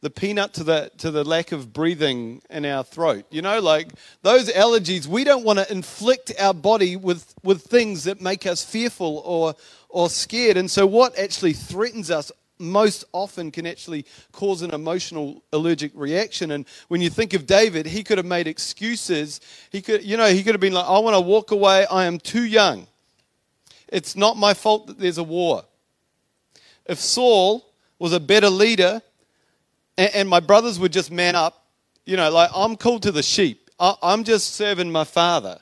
the 0.01 0.09
peanut 0.09 0.53
to 0.55 0.63
the, 0.63 0.91
to 0.97 1.11
the 1.11 1.23
lack 1.23 1.53
of 1.53 1.71
breathing 1.71 2.41
in 2.49 2.65
our 2.65 2.83
throat. 2.83 3.25
You 3.31 3.41
know, 3.41 3.61
like 3.61 3.89
those 4.21 4.49
allergies, 4.49 5.07
we 5.07 5.23
don't 5.23 5.45
want 5.45 5.59
to 5.59 5.71
inflict 5.71 6.33
our 6.39 6.53
body 6.53 6.97
with, 6.97 7.33
with 7.43 7.63
things 7.63 8.03
that 8.03 8.19
make 8.19 8.45
us 8.45 8.65
fearful 8.65 9.21
or, 9.25 9.55
or 9.89 10.09
scared. 10.09 10.57
And 10.57 10.69
so, 10.69 10.85
what 10.85 11.17
actually 11.17 11.53
threatens 11.53 12.11
us 12.11 12.31
most 12.59 13.05
often 13.13 13.51
can 13.51 13.65
actually 13.65 14.05
cause 14.31 14.61
an 14.61 14.73
emotional 14.73 15.43
allergic 15.53 15.91
reaction. 15.93 16.51
And 16.51 16.65
when 16.87 17.01
you 17.01 17.09
think 17.09 17.33
of 17.33 17.45
David, 17.45 17.85
he 17.85 18.03
could 18.03 18.17
have 18.17 18.25
made 18.25 18.47
excuses. 18.47 19.41
He 19.69 19.81
could, 19.81 20.03
you 20.03 20.17
know, 20.17 20.27
he 20.27 20.43
could 20.43 20.53
have 20.53 20.61
been 20.61 20.73
like, 20.73 20.85
I 20.85 20.99
want 20.99 21.15
to 21.15 21.21
walk 21.21 21.51
away. 21.51 21.85
I 21.85 22.05
am 22.05 22.19
too 22.19 22.43
young. 22.43 22.87
It's 23.87 24.15
not 24.15 24.37
my 24.37 24.53
fault 24.53 24.87
that 24.87 24.99
there's 24.99 25.17
a 25.17 25.23
war. 25.23 25.63
If 26.85 26.99
Saul 26.99 27.65
was 27.99 28.13
a 28.13 28.19
better 28.19 28.49
leader, 28.49 29.01
and, 29.97 30.11
and 30.13 30.29
my 30.29 30.39
brothers 30.39 30.79
would 30.79 30.93
just 30.93 31.11
man 31.11 31.35
up. 31.35 31.65
You 32.05 32.17
know, 32.17 32.29
like 32.31 32.49
I'm 32.55 32.75
called 32.75 33.03
to 33.03 33.11
the 33.11 33.23
sheep. 33.23 33.69
I, 33.79 33.95
I'm 34.01 34.23
just 34.23 34.53
serving 34.53 34.91
my 34.91 35.03
father. 35.03 35.59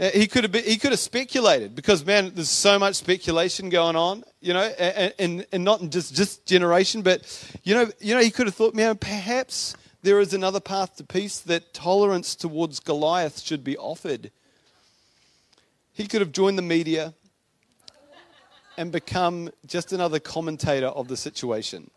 Uh, 0.00 0.08
He 0.10 0.26
could 0.26 0.44
have 0.44 0.52
been, 0.52 0.64
he 0.64 0.78
could 0.78 0.92
have 0.92 1.00
speculated 1.00 1.74
because 1.74 2.04
man, 2.06 2.32
there's 2.34 2.48
so 2.48 2.78
much 2.78 2.94
speculation 2.96 3.68
going 3.68 3.96
on, 3.96 4.24
you 4.40 4.54
know, 4.54 4.62
and, 4.62 5.44
and, 5.52 5.64
not 5.64 5.82
in 5.82 5.90
just 5.90 6.14
just 6.14 6.46
generation, 6.46 7.02
but 7.02 7.20
you 7.64 7.74
know, 7.74 7.90
you 8.00 8.14
know, 8.14 8.22
he 8.22 8.30
could 8.30 8.46
have 8.46 8.54
thought, 8.54 8.74
man, 8.74 8.96
perhaps 8.96 9.76
there 10.02 10.18
is 10.18 10.32
another 10.32 10.60
path 10.60 10.96
to 10.96 11.04
peace 11.04 11.40
that 11.40 11.74
tolerance 11.74 12.34
towards 12.34 12.80
Goliath 12.80 13.40
should 13.40 13.62
be 13.62 13.76
offered. 13.76 14.30
He 15.92 16.06
could 16.06 16.22
have 16.22 16.32
joined 16.32 16.56
the 16.56 16.62
media 16.62 17.12
and 18.78 18.90
become 18.90 19.50
just 19.66 19.92
another 19.92 20.18
commentator 20.18 20.86
of 20.86 21.08
the 21.08 21.16
situation. 21.16 21.90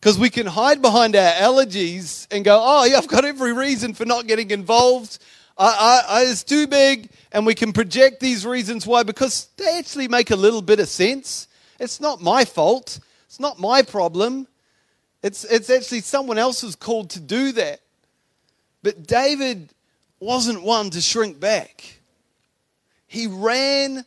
Because 0.00 0.18
we 0.18 0.30
can 0.30 0.46
hide 0.46 0.80
behind 0.80 1.16
our 1.16 1.32
allergies 1.32 2.26
and 2.30 2.44
go, 2.44 2.60
oh, 2.62 2.84
yeah, 2.84 2.98
I've 2.98 3.08
got 3.08 3.24
every 3.24 3.52
reason 3.52 3.94
for 3.94 4.04
not 4.04 4.26
getting 4.26 4.50
involved. 4.50 5.18
I, 5.56 6.02
I, 6.08 6.20
I, 6.20 6.22
it's 6.24 6.44
too 6.44 6.66
big. 6.66 7.10
And 7.32 7.44
we 7.44 7.54
can 7.54 7.72
project 7.72 8.20
these 8.20 8.46
reasons 8.46 8.86
why 8.86 9.02
because 9.02 9.48
they 9.56 9.78
actually 9.78 10.08
make 10.08 10.30
a 10.30 10.36
little 10.36 10.62
bit 10.62 10.78
of 10.78 10.88
sense. 10.88 11.48
It's 11.80 12.00
not 12.00 12.20
my 12.20 12.44
fault, 12.44 13.00
it's 13.26 13.40
not 13.40 13.58
my 13.58 13.82
problem. 13.82 14.46
It's, 15.22 15.44
it's 15.44 15.68
actually 15.68 16.00
someone 16.00 16.38
else's 16.38 16.76
called 16.76 17.10
to 17.10 17.20
do 17.20 17.52
that. 17.52 17.80
But 18.82 19.06
David 19.06 19.74
wasn't 20.20 20.62
one 20.62 20.90
to 20.90 21.00
shrink 21.00 21.40
back, 21.40 22.00
he 23.06 23.26
ran 23.26 24.04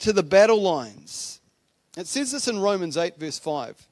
to 0.00 0.12
the 0.12 0.22
battle 0.22 0.60
lines. 0.60 1.40
It 1.96 2.06
says 2.06 2.30
this 2.30 2.46
in 2.46 2.60
Romans 2.60 2.96
8, 2.96 3.18
verse 3.18 3.38
5. 3.38 3.87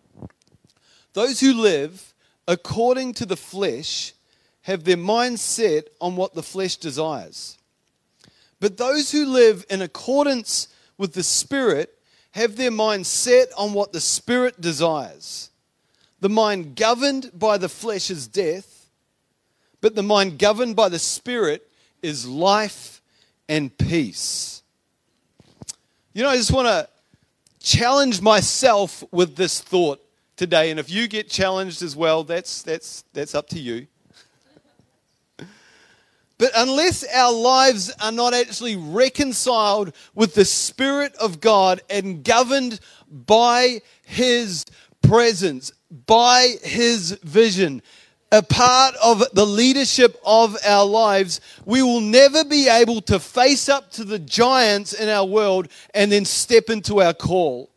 Those 1.17 1.41
who 1.41 1.55
live 1.55 2.13
according 2.47 3.15
to 3.15 3.25
the 3.25 3.39
flesh 3.39 4.13
have 4.61 4.85
their 4.85 4.99
mind 4.99 5.41
set 5.41 5.89
on 5.99 6.15
what 6.15 6.35
the 6.35 6.43
flesh 6.43 6.77
desires. 6.77 7.57
But 8.61 8.77
those 8.77 9.13
who 9.13 9.25
live 9.25 9.65
in 9.71 9.81
accordance 9.81 10.69
with 10.99 11.15
the 11.15 11.23
Spirit 11.23 11.99
have 12.33 12.57
their 12.57 12.71
mind 12.71 13.07
set 13.07 13.49
on 13.57 13.73
what 13.73 13.95
the 13.95 14.01
Spirit 14.01 14.61
desires. 14.61 15.49
The 16.21 16.29
mind 16.29 16.77
governed 16.77 17.31
by 17.33 17.57
the 17.57 17.71
flesh 17.71 18.11
is 18.11 18.29
death, 18.29 18.91
but 19.81 19.95
the 19.95 20.03
mind 20.03 20.39
governed 20.39 20.77
by 20.77 20.91
the 20.91 20.99
Spirit 20.99 21.67
is 22.03 22.29
life 22.29 23.01
and 23.49 23.75
peace. 23.79 24.63
You 26.13 26.25
know, 26.25 26.29
I 26.29 26.37
just 26.37 26.53
want 26.53 26.69
to 26.69 26.87
challenge 27.59 28.21
myself 28.21 29.03
with 29.11 29.35
this 29.35 29.63
thought 29.63 30.03
today. 30.37 30.71
And 30.71 30.79
if 30.79 30.91
you 30.91 31.09
get 31.09 31.29
challenged 31.29 31.83
as 31.83 31.97
well, 31.97 32.25
that's, 32.25 32.63
that's, 32.63 33.05
that's 33.13 33.35
up 33.35 33.49
to 33.51 33.59
you. 33.59 33.87
But 36.39 36.53
unless 36.55 37.03
our 37.15 37.33
lives 37.33 37.91
are 38.01 38.13
not 38.13 38.35
actually 38.35 38.77
reconciled 38.77 39.95
with 40.15 40.35
the 40.35 40.45
Spirit 40.45 41.15
of 41.17 41.41
God 41.41 41.81
and 41.89 42.23
governed 42.23 42.81
by 43.11 43.81
His 44.05 44.67
presence, 45.01 45.73
by 46.07 46.57
His 46.63 47.13
vision, 47.23 47.81
a 48.33 48.43
part 48.43 48.95
of 49.03 49.23
the 49.33 49.47
leadership 49.47 50.21
of 50.27 50.57
our 50.67 50.85
lives, 50.85 51.41
we 51.65 51.83
will 51.83 52.01
never 52.01 52.45
be 52.45 52.69
able 52.69 53.01
to 53.03 53.19
face 53.19 53.69
up 53.71 53.91
to 53.93 54.05
the 54.05 54.19
giants 54.19 54.93
in 54.93 55.09
our 55.09 55.25
world 55.25 55.69
and 55.95 56.13
then 56.13 56.27
step 56.27 56.69
into 56.69 57.01
our 57.01 57.15
call. 57.15 57.71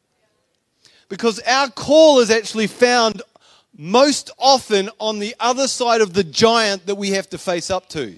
Because 1.09 1.39
our 1.39 1.69
call 1.69 2.19
is 2.19 2.29
actually 2.29 2.67
found 2.67 3.21
most 3.75 4.31
often 4.37 4.89
on 4.99 5.19
the 5.19 5.35
other 5.39 5.67
side 5.67 6.01
of 6.01 6.13
the 6.13 6.23
giant 6.23 6.85
that 6.85 6.95
we 6.95 7.11
have 7.11 7.29
to 7.29 7.37
face 7.37 7.71
up 7.71 7.89
to. 7.89 8.17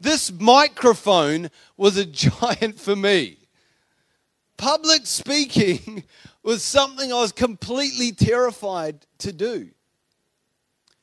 This 0.00 0.30
microphone 0.32 1.50
was 1.76 1.96
a 1.96 2.04
giant 2.06 2.78
for 2.78 2.96
me. 2.96 3.36
Public 4.56 5.06
speaking 5.06 6.04
was 6.42 6.62
something 6.62 7.12
I 7.12 7.20
was 7.20 7.32
completely 7.32 8.12
terrified 8.12 9.06
to 9.18 9.32
do. 9.32 9.68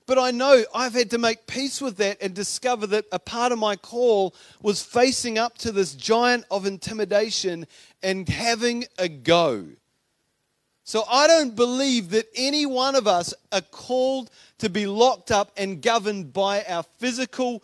But 0.07 0.19
I 0.19 0.31
know 0.31 0.63
I've 0.73 0.93
had 0.93 1.09
to 1.11 1.17
make 1.17 1.47
peace 1.47 1.81
with 1.81 1.97
that 1.97 2.17
and 2.21 2.33
discover 2.33 2.85
that 2.87 3.05
a 3.11 3.17
part 3.17 3.51
of 3.51 3.57
my 3.57 3.75
call 3.75 4.35
was 4.61 4.83
facing 4.83 5.39
up 5.39 5.57
to 5.59 5.71
this 5.71 5.95
giant 5.95 6.45
of 6.51 6.65
intimidation 6.65 7.65
and 8.03 8.29
having 8.29 8.85
a 8.99 9.07
go. 9.07 9.65
So 10.87 11.03
I 11.09 11.25
don't 11.25 11.55
believe 11.55 12.11
that 12.11 12.27
any 12.35 12.67
one 12.67 12.93
of 12.93 13.07
us 13.07 13.33
are 13.51 13.61
called 13.61 14.29
to 14.59 14.69
be 14.69 14.85
locked 14.85 15.31
up 15.31 15.51
and 15.57 15.81
governed 15.81 16.31
by 16.31 16.63
our 16.65 16.83
physical, 16.83 17.63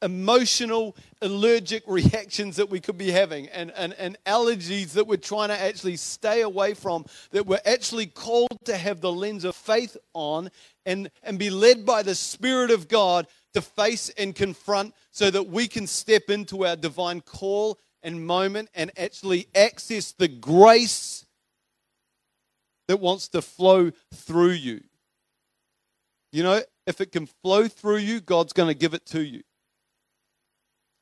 emotional, 0.00 0.96
allergic 1.20 1.82
reactions 1.86 2.56
that 2.56 2.70
we 2.70 2.80
could 2.80 2.96
be 2.96 3.10
having 3.10 3.48
and, 3.48 3.72
and, 3.76 3.92
and 3.98 4.16
allergies 4.24 4.94
that 4.94 5.06
we're 5.06 5.18
trying 5.18 5.50
to 5.50 5.60
actually 5.60 5.96
stay 5.96 6.40
away 6.40 6.72
from, 6.72 7.04
that 7.32 7.46
we're 7.46 7.60
actually 7.66 8.06
called 8.06 8.56
to 8.64 8.78
have 8.78 9.02
the 9.02 9.12
lens 9.12 9.44
of 9.44 9.54
faith 9.54 9.94
on 10.14 10.50
and, 10.86 11.10
and 11.22 11.38
be 11.38 11.50
led 11.50 11.84
by 11.84 12.02
the 12.02 12.14
Spirit 12.14 12.70
of 12.70 12.88
God 12.88 13.26
to 13.52 13.60
face 13.60 14.08
and 14.16 14.34
confront 14.34 14.94
so 15.10 15.30
that 15.30 15.46
we 15.46 15.68
can 15.68 15.86
step 15.86 16.30
into 16.30 16.64
our 16.64 16.76
divine 16.76 17.20
call 17.20 17.78
and 18.02 18.26
moment 18.26 18.70
and 18.74 18.90
actually 18.96 19.46
access 19.54 20.12
the 20.12 20.28
grace 20.28 21.25
that 22.88 23.00
wants 23.00 23.28
to 23.28 23.42
flow 23.42 23.90
through 24.14 24.50
you. 24.50 24.82
You 26.32 26.42
know, 26.42 26.62
if 26.86 27.00
it 27.00 27.12
can 27.12 27.26
flow 27.26 27.68
through 27.68 27.98
you, 27.98 28.20
God's 28.20 28.52
going 28.52 28.68
to 28.68 28.78
give 28.78 28.94
it 28.94 29.06
to 29.06 29.22
you. 29.22 29.42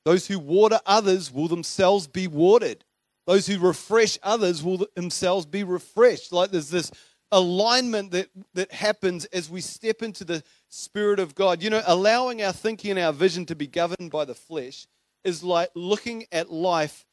Those 0.04 0.26
who 0.26 0.38
water 0.38 0.80
others 0.84 1.32
will 1.32 1.48
themselves 1.48 2.06
be 2.06 2.26
watered. 2.26 2.84
Those 3.26 3.46
who 3.46 3.58
refresh 3.58 4.18
others 4.22 4.62
will 4.62 4.86
themselves 4.94 5.46
be 5.46 5.64
refreshed. 5.64 6.32
Like 6.32 6.50
there's 6.50 6.70
this 6.70 6.90
alignment 7.32 8.10
that, 8.12 8.28
that 8.52 8.70
happens 8.70 9.24
as 9.26 9.48
we 9.48 9.60
step 9.60 10.02
into 10.02 10.24
the 10.24 10.42
Spirit 10.68 11.18
of 11.18 11.34
God. 11.34 11.62
You 11.62 11.70
know, 11.70 11.82
allowing 11.86 12.42
our 12.42 12.52
thinking 12.52 12.92
and 12.92 13.00
our 13.00 13.12
vision 13.12 13.46
to 13.46 13.54
be 13.54 13.66
governed 13.66 14.10
by 14.10 14.24
the 14.26 14.34
flesh 14.34 14.86
is 15.24 15.42
like 15.42 15.70
looking 15.74 16.26
at 16.30 16.52
life 16.52 17.06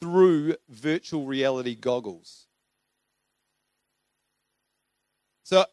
through 0.00 0.56
virtual 0.68 1.26
reality 1.26 1.74
goggles. 1.74 2.46
So, 5.50 5.64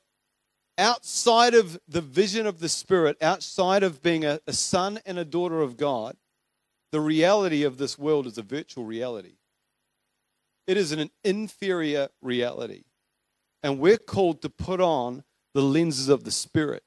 outside 0.79 1.53
of 1.53 1.79
the 1.87 2.01
vision 2.01 2.47
of 2.47 2.59
the 2.59 2.67
Spirit, 2.67 3.15
outside 3.21 3.83
of 3.83 4.01
being 4.01 4.25
a, 4.25 4.39
a, 4.47 4.53
son 4.53 4.99
and 5.05 5.19
a 5.19 5.23
daughter 5.23 5.61
of 5.61 5.77
God, 5.77 6.17
the 6.91 6.99
reality 6.99 7.61
of 7.61 7.77
this 7.77 7.95
world 7.95 8.25
is 8.25 8.39
a 8.39 8.41
virtual 8.41 8.85
reality. 8.85 9.35
It 10.65 10.77
is 10.77 10.93
an 10.93 11.11
inferior 11.23 12.09
reality. 12.23 12.85
And 13.61 13.77
we're 13.77 13.99
called 13.99 14.41
to 14.41 14.49
put 14.49 14.81
on 14.81 15.23
the 15.53 15.61
lenses 15.61 16.09
of 16.09 16.23
the 16.23 16.31
Spirit, 16.31 16.81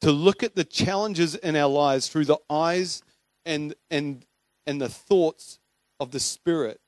to 0.00 0.10
look 0.10 0.42
at 0.42 0.56
the 0.56 0.64
challenges 0.64 1.36
in 1.36 1.54
our 1.54 1.70
lives 1.70 2.08
through 2.08 2.24
the 2.24 2.40
eyes 2.50 3.04
and, 3.46 3.76
and, 3.88 4.26
and 4.66 4.80
the 4.80 4.88
thoughts 4.88 5.60
of 6.00 6.10
the 6.10 6.18
Spirit, 6.18 6.80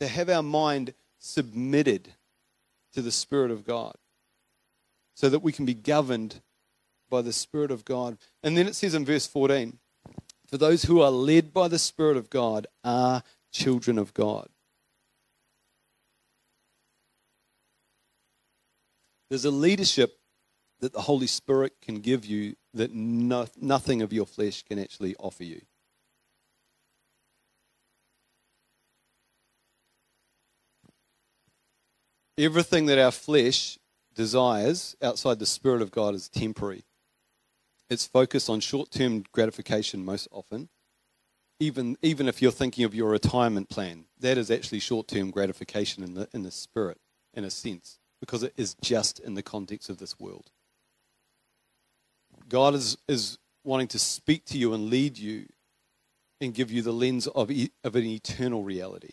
to 0.00 0.06
have 0.06 0.28
our 0.28 0.42
mind 0.42 0.92
submitted 1.18 2.12
to 2.94 3.02
the 3.02 3.12
Spirit 3.12 3.50
of 3.50 3.64
God 3.64 3.94
so 5.14 5.28
that 5.28 5.42
we 5.42 5.52
can 5.52 5.64
be 5.64 5.74
governed 5.74 6.40
by 7.08 7.22
the 7.22 7.32
Spirit 7.32 7.70
of 7.70 7.84
God. 7.84 8.16
And 8.42 8.56
then 8.56 8.66
it 8.66 8.74
says 8.74 8.94
in 8.94 9.04
verse 9.04 9.26
14, 9.26 9.78
for 10.48 10.56
those 10.56 10.84
who 10.84 11.00
are 11.00 11.10
led 11.10 11.52
by 11.52 11.68
the 11.68 11.78
Spirit 11.78 12.16
of 12.16 12.30
God 12.30 12.66
are 12.82 13.22
children 13.52 13.98
of 13.98 14.14
God. 14.14 14.48
There's 19.28 19.44
a 19.44 19.50
leadership 19.50 20.18
that 20.80 20.92
the 20.92 21.02
Holy 21.02 21.28
Spirit 21.28 21.74
can 21.80 21.96
give 21.96 22.24
you 22.24 22.56
that 22.74 22.92
no, 22.92 23.46
nothing 23.60 24.02
of 24.02 24.12
your 24.12 24.26
flesh 24.26 24.64
can 24.64 24.78
actually 24.78 25.14
offer 25.16 25.44
you. 25.44 25.60
Everything 32.40 32.86
that 32.86 32.98
our 32.98 33.10
flesh 33.10 33.78
desires 34.14 34.96
outside 35.02 35.38
the 35.38 35.44
Spirit 35.44 35.82
of 35.82 35.90
God 35.90 36.14
is 36.14 36.30
temporary. 36.30 36.84
It's 37.90 38.06
focused 38.06 38.48
on 38.48 38.60
short 38.60 38.90
term 38.90 39.24
gratification 39.30 40.02
most 40.02 40.26
often. 40.32 40.70
Even, 41.58 41.98
even 42.00 42.28
if 42.28 42.40
you're 42.40 42.50
thinking 42.50 42.86
of 42.86 42.94
your 42.94 43.10
retirement 43.10 43.68
plan, 43.68 44.06
that 44.18 44.38
is 44.38 44.50
actually 44.50 44.78
short 44.78 45.06
term 45.06 45.30
gratification 45.30 46.02
in 46.02 46.14
the, 46.14 46.28
in 46.32 46.42
the 46.42 46.50
spirit, 46.50 46.96
in 47.34 47.44
a 47.44 47.50
sense, 47.50 47.98
because 48.20 48.42
it 48.42 48.54
is 48.56 48.74
just 48.80 49.20
in 49.20 49.34
the 49.34 49.42
context 49.42 49.90
of 49.90 49.98
this 49.98 50.18
world. 50.18 50.50
God 52.48 52.72
is, 52.74 52.96
is 53.06 53.36
wanting 53.64 53.88
to 53.88 53.98
speak 53.98 54.46
to 54.46 54.56
you 54.56 54.72
and 54.72 54.88
lead 54.88 55.18
you 55.18 55.44
and 56.40 56.54
give 56.54 56.70
you 56.70 56.80
the 56.80 56.92
lens 56.92 57.26
of, 57.26 57.50
e- 57.50 57.72
of 57.84 57.96
an 57.96 58.04
eternal 58.04 58.64
reality. 58.64 59.10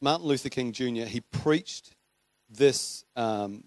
Martin 0.00 0.26
Luther 0.26 0.48
King 0.48 0.72
Jr., 0.72 1.04
he 1.04 1.20
preached 1.20 1.94
this, 2.48 3.04
um, 3.16 3.64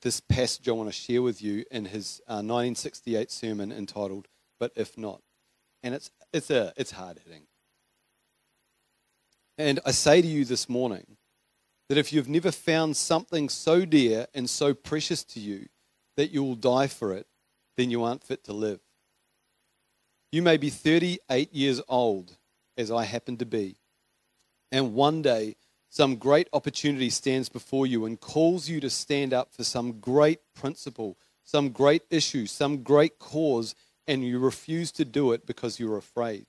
this 0.00 0.20
passage 0.20 0.68
I 0.68 0.72
want 0.72 0.88
to 0.88 0.92
share 0.92 1.22
with 1.22 1.42
you 1.42 1.64
in 1.70 1.84
his 1.84 2.20
uh, 2.26 2.40
1968 2.40 3.30
sermon 3.30 3.72
entitled, 3.72 4.28
But 4.58 4.72
If 4.74 4.96
Not. 4.96 5.20
And 5.82 5.94
it's, 5.94 6.10
it's, 6.32 6.50
a, 6.50 6.72
it's 6.76 6.92
hard 6.92 7.20
hitting. 7.24 7.42
And 9.58 9.80
I 9.84 9.90
say 9.90 10.22
to 10.22 10.26
you 10.26 10.44
this 10.44 10.68
morning 10.68 11.16
that 11.88 11.98
if 11.98 12.12
you've 12.12 12.28
never 12.28 12.50
found 12.50 12.96
something 12.96 13.48
so 13.48 13.84
dear 13.84 14.26
and 14.34 14.48
so 14.48 14.74
precious 14.74 15.24
to 15.24 15.40
you 15.40 15.66
that 16.16 16.30
you 16.30 16.42
will 16.42 16.56
die 16.56 16.86
for 16.86 17.12
it, 17.12 17.26
then 17.76 17.90
you 17.90 18.02
aren't 18.02 18.24
fit 18.24 18.44
to 18.44 18.52
live. 18.52 18.80
You 20.32 20.42
may 20.42 20.56
be 20.56 20.70
38 20.70 21.54
years 21.54 21.80
old, 21.88 22.36
as 22.76 22.90
I 22.90 23.04
happen 23.04 23.36
to 23.38 23.46
be, 23.46 23.76
and 24.72 24.94
one 24.94 25.22
day 25.22 25.56
some 25.88 26.16
great 26.16 26.48
opportunity 26.52 27.10
stands 27.10 27.48
before 27.48 27.86
you 27.86 28.04
and 28.04 28.20
calls 28.20 28.68
you 28.68 28.80
to 28.80 28.90
stand 28.90 29.32
up 29.32 29.52
for 29.52 29.64
some 29.64 30.00
great 30.00 30.40
principle, 30.54 31.16
some 31.44 31.70
great 31.70 32.02
issue, 32.10 32.46
some 32.46 32.82
great 32.82 33.18
cause, 33.18 33.74
and 34.06 34.24
you 34.24 34.38
refuse 34.38 34.92
to 34.92 35.04
do 35.04 35.32
it 35.32 35.46
because 35.46 35.80
you're 35.80 35.96
afraid. 35.96 36.46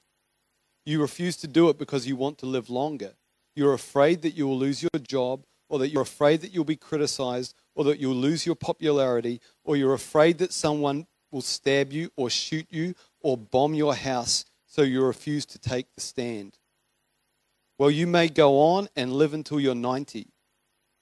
You 0.85 1.01
refuse 1.01 1.37
to 1.37 1.47
do 1.47 1.69
it 1.69 1.77
because 1.77 2.07
you 2.07 2.15
want 2.15 2.37
to 2.39 2.45
live 2.45 2.69
longer. 2.69 3.13
You're 3.55 3.73
afraid 3.73 4.21
that 4.21 4.35
you 4.35 4.47
will 4.47 4.57
lose 4.57 4.81
your 4.81 5.01
job, 5.01 5.45
or 5.69 5.79
that 5.79 5.89
you're 5.89 6.01
afraid 6.01 6.41
that 6.41 6.53
you'll 6.53 6.63
be 6.63 6.75
criticized, 6.75 7.53
or 7.75 7.83
that 7.85 7.99
you'll 7.99 8.15
lose 8.15 8.45
your 8.45 8.55
popularity, 8.55 9.41
or 9.63 9.75
you're 9.75 9.93
afraid 9.93 10.37
that 10.37 10.53
someone 10.53 11.07
will 11.31 11.41
stab 11.41 11.91
you, 11.91 12.09
or 12.15 12.29
shoot 12.29 12.67
you, 12.69 12.95
or 13.21 13.37
bomb 13.37 13.73
your 13.73 13.95
house, 13.95 14.45
so 14.65 14.81
you 14.81 15.03
refuse 15.03 15.45
to 15.45 15.59
take 15.59 15.93
the 15.93 16.01
stand. 16.01 16.57
Well, 17.77 17.91
you 17.91 18.07
may 18.07 18.27
go 18.27 18.59
on 18.59 18.87
and 18.95 19.13
live 19.13 19.33
until 19.33 19.59
you're 19.59 19.75
90, 19.75 20.27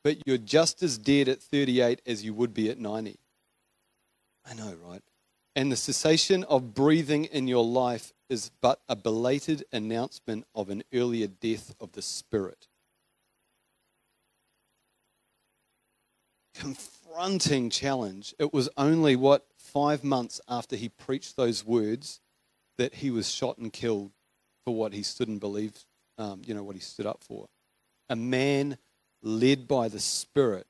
but 0.04 0.18
you're 0.26 0.38
just 0.38 0.84
as 0.84 0.98
dead 0.98 1.30
at 1.30 1.42
38 1.42 2.02
as 2.06 2.24
you 2.24 2.34
would 2.34 2.54
be 2.54 2.70
at 2.70 2.78
90. 2.78 3.18
I 4.46 4.54
know, 4.54 4.76
right? 4.84 5.02
And 5.56 5.72
the 5.72 5.78
cessation 5.78 6.44
of 6.44 6.74
breathing 6.74 7.26
in 7.26 7.48
your 7.48 7.64
life 7.64 8.12
is 8.30 8.52
but 8.62 8.82
a 8.90 8.96
belated 8.96 9.64
announcement 9.72 10.46
of 10.54 10.70
an 10.70 10.84
earlier 10.94 11.28
death 11.28 11.74
of 11.80 11.94
the 11.94 12.02
spirit. 12.02 12.68
Confronting 16.54 17.70
challenge. 17.70 18.36
It 18.38 18.54
was 18.54 18.70
only 18.76 19.16
what 19.16 19.46
five 19.58 20.04
months 20.04 20.42
after 20.50 20.76
he 20.76 20.90
preached 20.90 21.38
those 21.38 21.66
words 21.66 22.20
that 22.78 22.96
he 22.96 23.10
was 23.10 23.32
shot 23.32 23.58
and 23.58 23.72
killed 23.72 24.12
for 24.66 24.76
what 24.76 24.94
he 24.94 25.04
stood 25.04 25.30
and 25.30 25.40
believed 25.40 25.86
um, 26.18 26.42
you 26.46 26.54
know, 26.54 26.64
what 26.64 26.76
he 26.76 26.82
stood 26.82 27.06
up 27.06 27.24
for. 27.24 27.48
A 28.10 28.16
man 28.16 28.78
led 29.22 29.68
by 29.68 29.88
the 29.88 30.00
Spirit, 30.00 30.68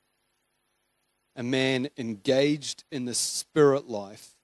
a 1.36 1.44
man 1.44 1.90
engaged 1.98 2.84
in 2.92 3.06
the 3.06 3.14
spirit 3.14 3.90
life, 3.90 4.36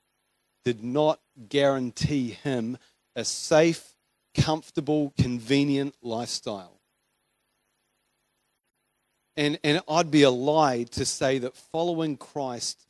did 0.65 0.83
not 0.83 1.19
guarantee 1.49 2.37
him 2.43 2.77
a 3.15 3.23
safe, 3.23 3.95
comfortable, 4.35 5.13
convenient 5.17 5.95
lifestyle. 6.01 6.79
And, 9.37 9.57
and 9.63 9.81
I'd 9.87 10.11
be 10.11 10.23
a 10.23 10.29
lie 10.29 10.83
to 10.91 11.05
say 11.05 11.39
that 11.39 11.55
following 11.55 12.17
Christ 12.17 12.85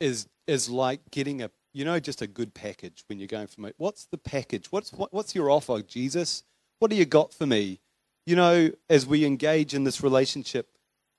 is, 0.00 0.26
is 0.46 0.68
like 0.68 1.00
getting 1.10 1.42
a, 1.42 1.50
you 1.72 1.84
know, 1.84 2.00
just 2.00 2.20
a 2.20 2.26
good 2.26 2.52
package 2.52 3.04
when 3.06 3.18
you're 3.18 3.28
going 3.28 3.46
from 3.46 3.64
it. 3.66 3.74
What's 3.78 4.06
the 4.06 4.18
package? 4.18 4.66
What's, 4.72 4.92
what, 4.92 5.12
what's 5.12 5.34
your 5.34 5.50
offer, 5.50 5.80
Jesus? 5.82 6.42
What 6.78 6.90
do 6.90 6.96
you 6.96 7.04
got 7.04 7.32
for 7.34 7.46
me? 7.46 7.80
You 8.26 8.36
know, 8.36 8.70
as 8.88 9.06
we 9.06 9.24
engage 9.24 9.74
in 9.74 9.84
this 9.84 10.02
relationship 10.02 10.68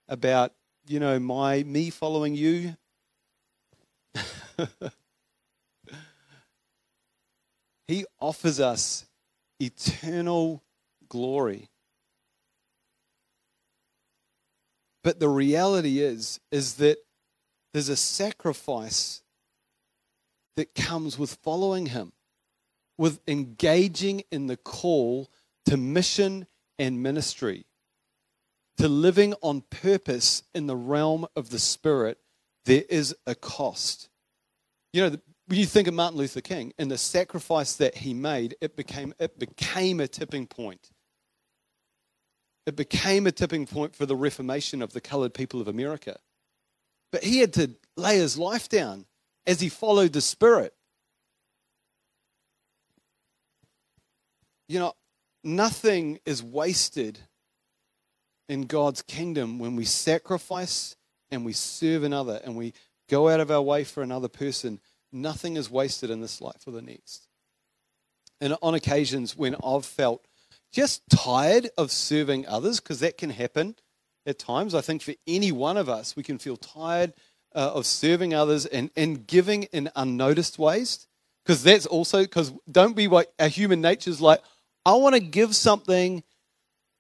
about, 0.08 0.54
you 0.88 1.00
know, 1.00 1.20
my 1.20 1.64
me 1.64 1.90
following 1.90 2.36
you. 2.36 2.76
he 7.88 8.06
offers 8.20 8.60
us 8.60 9.06
eternal 9.60 10.64
glory. 11.10 11.70
But 15.04 15.20
the 15.20 15.30
reality 15.30 16.00
is 16.00 16.40
is 16.52 16.76
that 16.76 16.98
there's 17.74 17.90
a 17.90 17.96
sacrifice 17.96 19.22
that 20.56 20.76
comes 20.76 21.18
with 21.18 21.38
following 21.42 21.88
him, 21.88 22.12
with 22.98 23.22
engaging 23.28 24.24
in 24.32 24.48
the 24.48 24.58
call 24.58 25.30
to 25.70 25.78
mission 25.78 26.48
and 26.80 27.04
ministry, 27.04 27.64
to 28.80 28.88
living 28.88 29.36
on 29.44 29.62
purpose 29.70 30.42
in 30.56 30.66
the 30.66 30.76
realm 30.76 31.28
of 31.36 31.52
the 31.52 31.60
Spirit, 31.60 32.18
there 32.66 32.86
is 32.90 33.16
a 33.28 33.36
cost. 33.36 34.10
You 34.94 35.04
know, 35.04 35.18
when 35.46 35.60
you 35.60 35.68
think 35.68 35.88
of 35.88 35.94
Martin 35.94 36.18
Luther 36.18 36.42
King 36.42 36.74
and 36.80 36.90
the 36.90 36.98
sacrifice 36.98 37.76
that 37.76 37.98
he 37.98 38.16
made, 38.16 38.56
it 38.62 38.76
became, 38.76 39.14
it 39.20 39.38
became 39.38 40.00
a 40.00 40.08
tipping 40.08 40.48
point. 40.48 40.90
It 42.66 42.76
became 42.76 43.28
a 43.28 43.32
tipping 43.32 43.68
point 43.68 43.96
for 43.96 44.08
the 44.08 44.16
reformation 44.16 44.82
of 44.82 44.94
the 44.94 45.02
colored 45.02 45.36
people 45.36 45.62
of 45.62 45.68
America. 45.68 46.18
But 47.12 47.24
he 47.24 47.42
had 47.42 47.54
to 47.54 47.76
lay 47.96 48.18
his 48.18 48.40
life 48.40 48.70
down 48.70 49.06
as 49.46 49.62
he 49.62 49.70
followed 49.70 50.14
the 50.14 50.22
Spirit. 50.22 50.74
You 54.68 54.80
know, 54.80 54.94
nothing 55.44 56.20
is 56.26 56.44
wasted 56.44 57.20
in 58.48 58.64
God's 58.64 59.02
kingdom 59.02 59.60
when 59.60 59.76
we 59.76 59.86
sacrifice 59.86 60.96
and 61.32 61.46
we 61.46 61.54
serve 61.54 62.04
another 62.04 62.42
and 62.44 62.56
we 62.56 62.74
go 63.10 63.30
out 63.30 63.40
of 63.40 63.52
our 63.52 63.62
way 63.62 63.84
for 63.84 64.02
another 64.02 64.28
person. 64.28 64.80
Nothing 65.12 65.56
is 65.56 65.70
wasted 65.70 66.10
in 66.10 66.22
this 66.22 66.42
life 66.42 66.64
or 66.66 66.72
the 66.72 66.82
next. 66.82 67.28
And 68.42 68.56
on 68.62 68.74
occasions 68.74 69.36
when 69.36 69.56
I've 69.64 69.86
felt 69.86 70.26
just 70.72 71.02
tired 71.10 71.70
of 71.78 71.92
serving 71.92 72.48
others, 72.48 72.80
because 72.80 73.00
that 73.00 73.18
can 73.18 73.32
happen 73.32 73.76
at 74.26 74.40
times, 74.40 74.76
I 74.76 74.82
think 74.82 75.02
for 75.02 75.16
any 75.26 75.52
one 75.52 75.78
of 75.78 75.90
us, 75.90 76.16
we 76.16 76.24
can 76.24 76.38
feel 76.38 76.58
tired 76.58 77.14
uh, 77.56 77.72
of 77.74 77.86
serving 77.86 78.34
others 78.34 78.66
and, 78.66 78.92
and 78.96 79.26
giving 79.26 79.64
in 79.64 79.90
unnoticed 79.96 80.60
ways. 80.60 81.08
Because 81.44 81.64
that's 81.64 81.88
also, 81.88 82.22
because 82.22 82.54
don't 82.72 82.96
be 82.96 83.08
like, 83.08 83.30
our 83.40 83.48
human 83.48 83.82
nature 83.82 84.12
is 84.12 84.22
like, 84.22 84.42
I 84.86 84.94
want 84.94 85.16
to 85.16 85.22
give 85.22 85.56
something, 85.56 86.24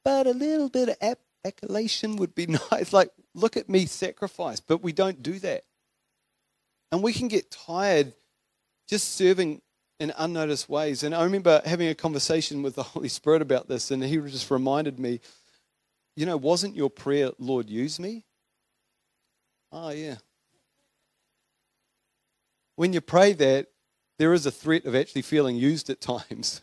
but 0.04 0.28
a 0.28 0.32
little 0.32 0.70
bit 0.70 0.90
of 0.90 1.18
accolation 1.46 2.18
would 2.18 2.36
be 2.36 2.48
nice. 2.72 2.94
Like, 2.94 3.12
look 3.34 3.58
at 3.58 3.70
me 3.70 3.86
sacrifice. 3.86 4.60
But 4.60 4.84
we 4.84 4.92
don't 4.92 5.22
do 5.24 5.40
that. 5.40 5.64
And 6.92 7.04
we 7.04 7.14
can 7.14 7.28
get 7.28 7.52
tired 7.52 8.14
just 8.88 9.16
serving 9.16 9.62
in 10.00 10.14
unnoticed 10.18 10.70
ways. 10.70 11.04
And 11.04 11.14
I 11.14 11.24
remember 11.24 11.62
having 11.66 11.88
a 11.90 11.96
conversation 11.96 12.64
with 12.64 12.76
the 12.76 12.84
Holy 12.96 13.10
Spirit 13.10 13.42
about 13.42 13.68
this, 13.68 13.92
and 13.92 14.04
he 14.04 14.18
just 14.18 14.50
reminded 14.50 15.00
me, 15.00 15.20
you 16.16 16.26
know, 16.26 16.38
wasn't 16.38 16.76
your 16.76 16.90
prayer, 16.90 17.32
Lord, 17.38 17.70
use 17.70 18.00
me? 18.00 18.26
Oh, 19.72 19.90
yeah. 19.90 20.16
When 22.76 22.94
you 22.94 23.02
pray 23.02 23.34
that, 23.34 23.68
there 24.18 24.34
is 24.34 24.46
a 24.46 24.52
threat 24.52 24.86
of 24.86 24.96
actually 24.96 25.22
feeling 25.22 25.56
used 25.56 25.90
at 25.90 26.02
times. 26.30 26.62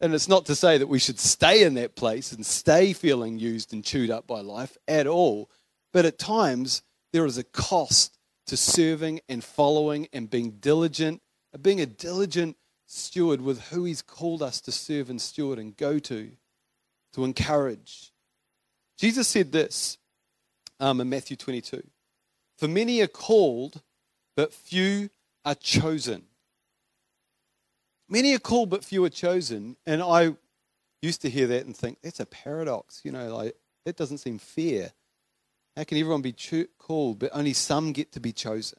And 0.00 0.14
it's 0.14 0.28
not 0.28 0.46
to 0.46 0.54
say 0.54 0.78
that 0.78 0.88
we 0.88 0.98
should 0.98 1.18
stay 1.18 1.62
in 1.62 1.74
that 1.74 1.94
place 1.96 2.32
and 2.32 2.44
stay 2.44 2.92
feeling 2.92 3.38
used 3.38 3.72
and 3.72 3.84
chewed 3.84 4.10
up 4.10 4.26
by 4.26 4.40
life 4.40 4.76
at 4.88 5.06
all. 5.06 5.50
But 5.92 6.04
at 6.04 6.18
times, 6.18 6.82
there 7.12 7.24
is 7.24 7.38
a 7.38 7.44
cost 7.44 8.18
to 8.46 8.56
serving 8.56 9.20
and 9.28 9.42
following 9.42 10.08
and 10.12 10.28
being 10.28 10.52
diligent, 10.52 11.22
being 11.62 11.80
a 11.80 11.86
diligent 11.86 12.56
steward 12.86 13.40
with 13.40 13.68
who 13.68 13.84
He's 13.84 14.02
called 14.02 14.42
us 14.42 14.60
to 14.62 14.72
serve 14.72 15.08
and 15.10 15.20
steward 15.20 15.58
and 15.58 15.76
go 15.76 15.98
to, 16.00 16.32
to 17.14 17.24
encourage. 17.24 18.12
Jesus 18.98 19.28
said 19.28 19.52
this 19.52 19.98
um, 20.80 21.00
in 21.00 21.08
Matthew 21.08 21.36
22 21.36 21.82
For 22.58 22.68
many 22.68 23.00
are 23.00 23.06
called, 23.06 23.82
but 24.36 24.52
few 24.52 25.10
are 25.44 25.54
chosen. 25.54 26.24
Many 28.08 28.34
are 28.34 28.38
called, 28.38 28.70
but 28.70 28.84
few 28.84 29.04
are 29.04 29.10
chosen. 29.10 29.76
And 29.86 30.02
I 30.02 30.34
used 31.02 31.22
to 31.22 31.30
hear 31.30 31.46
that 31.48 31.66
and 31.66 31.76
think, 31.76 31.98
that's 32.02 32.20
a 32.20 32.26
paradox. 32.26 33.00
You 33.04 33.12
know, 33.12 33.34
like, 33.34 33.56
that 33.84 33.96
doesn't 33.96 34.18
seem 34.18 34.38
fair. 34.38 34.92
How 35.76 35.84
can 35.84 35.98
everyone 35.98 36.22
be 36.22 36.32
cho- 36.32 36.66
called, 36.78 37.18
but 37.18 37.30
only 37.32 37.52
some 37.52 37.92
get 37.92 38.12
to 38.12 38.20
be 38.20 38.32
chosen? 38.32 38.78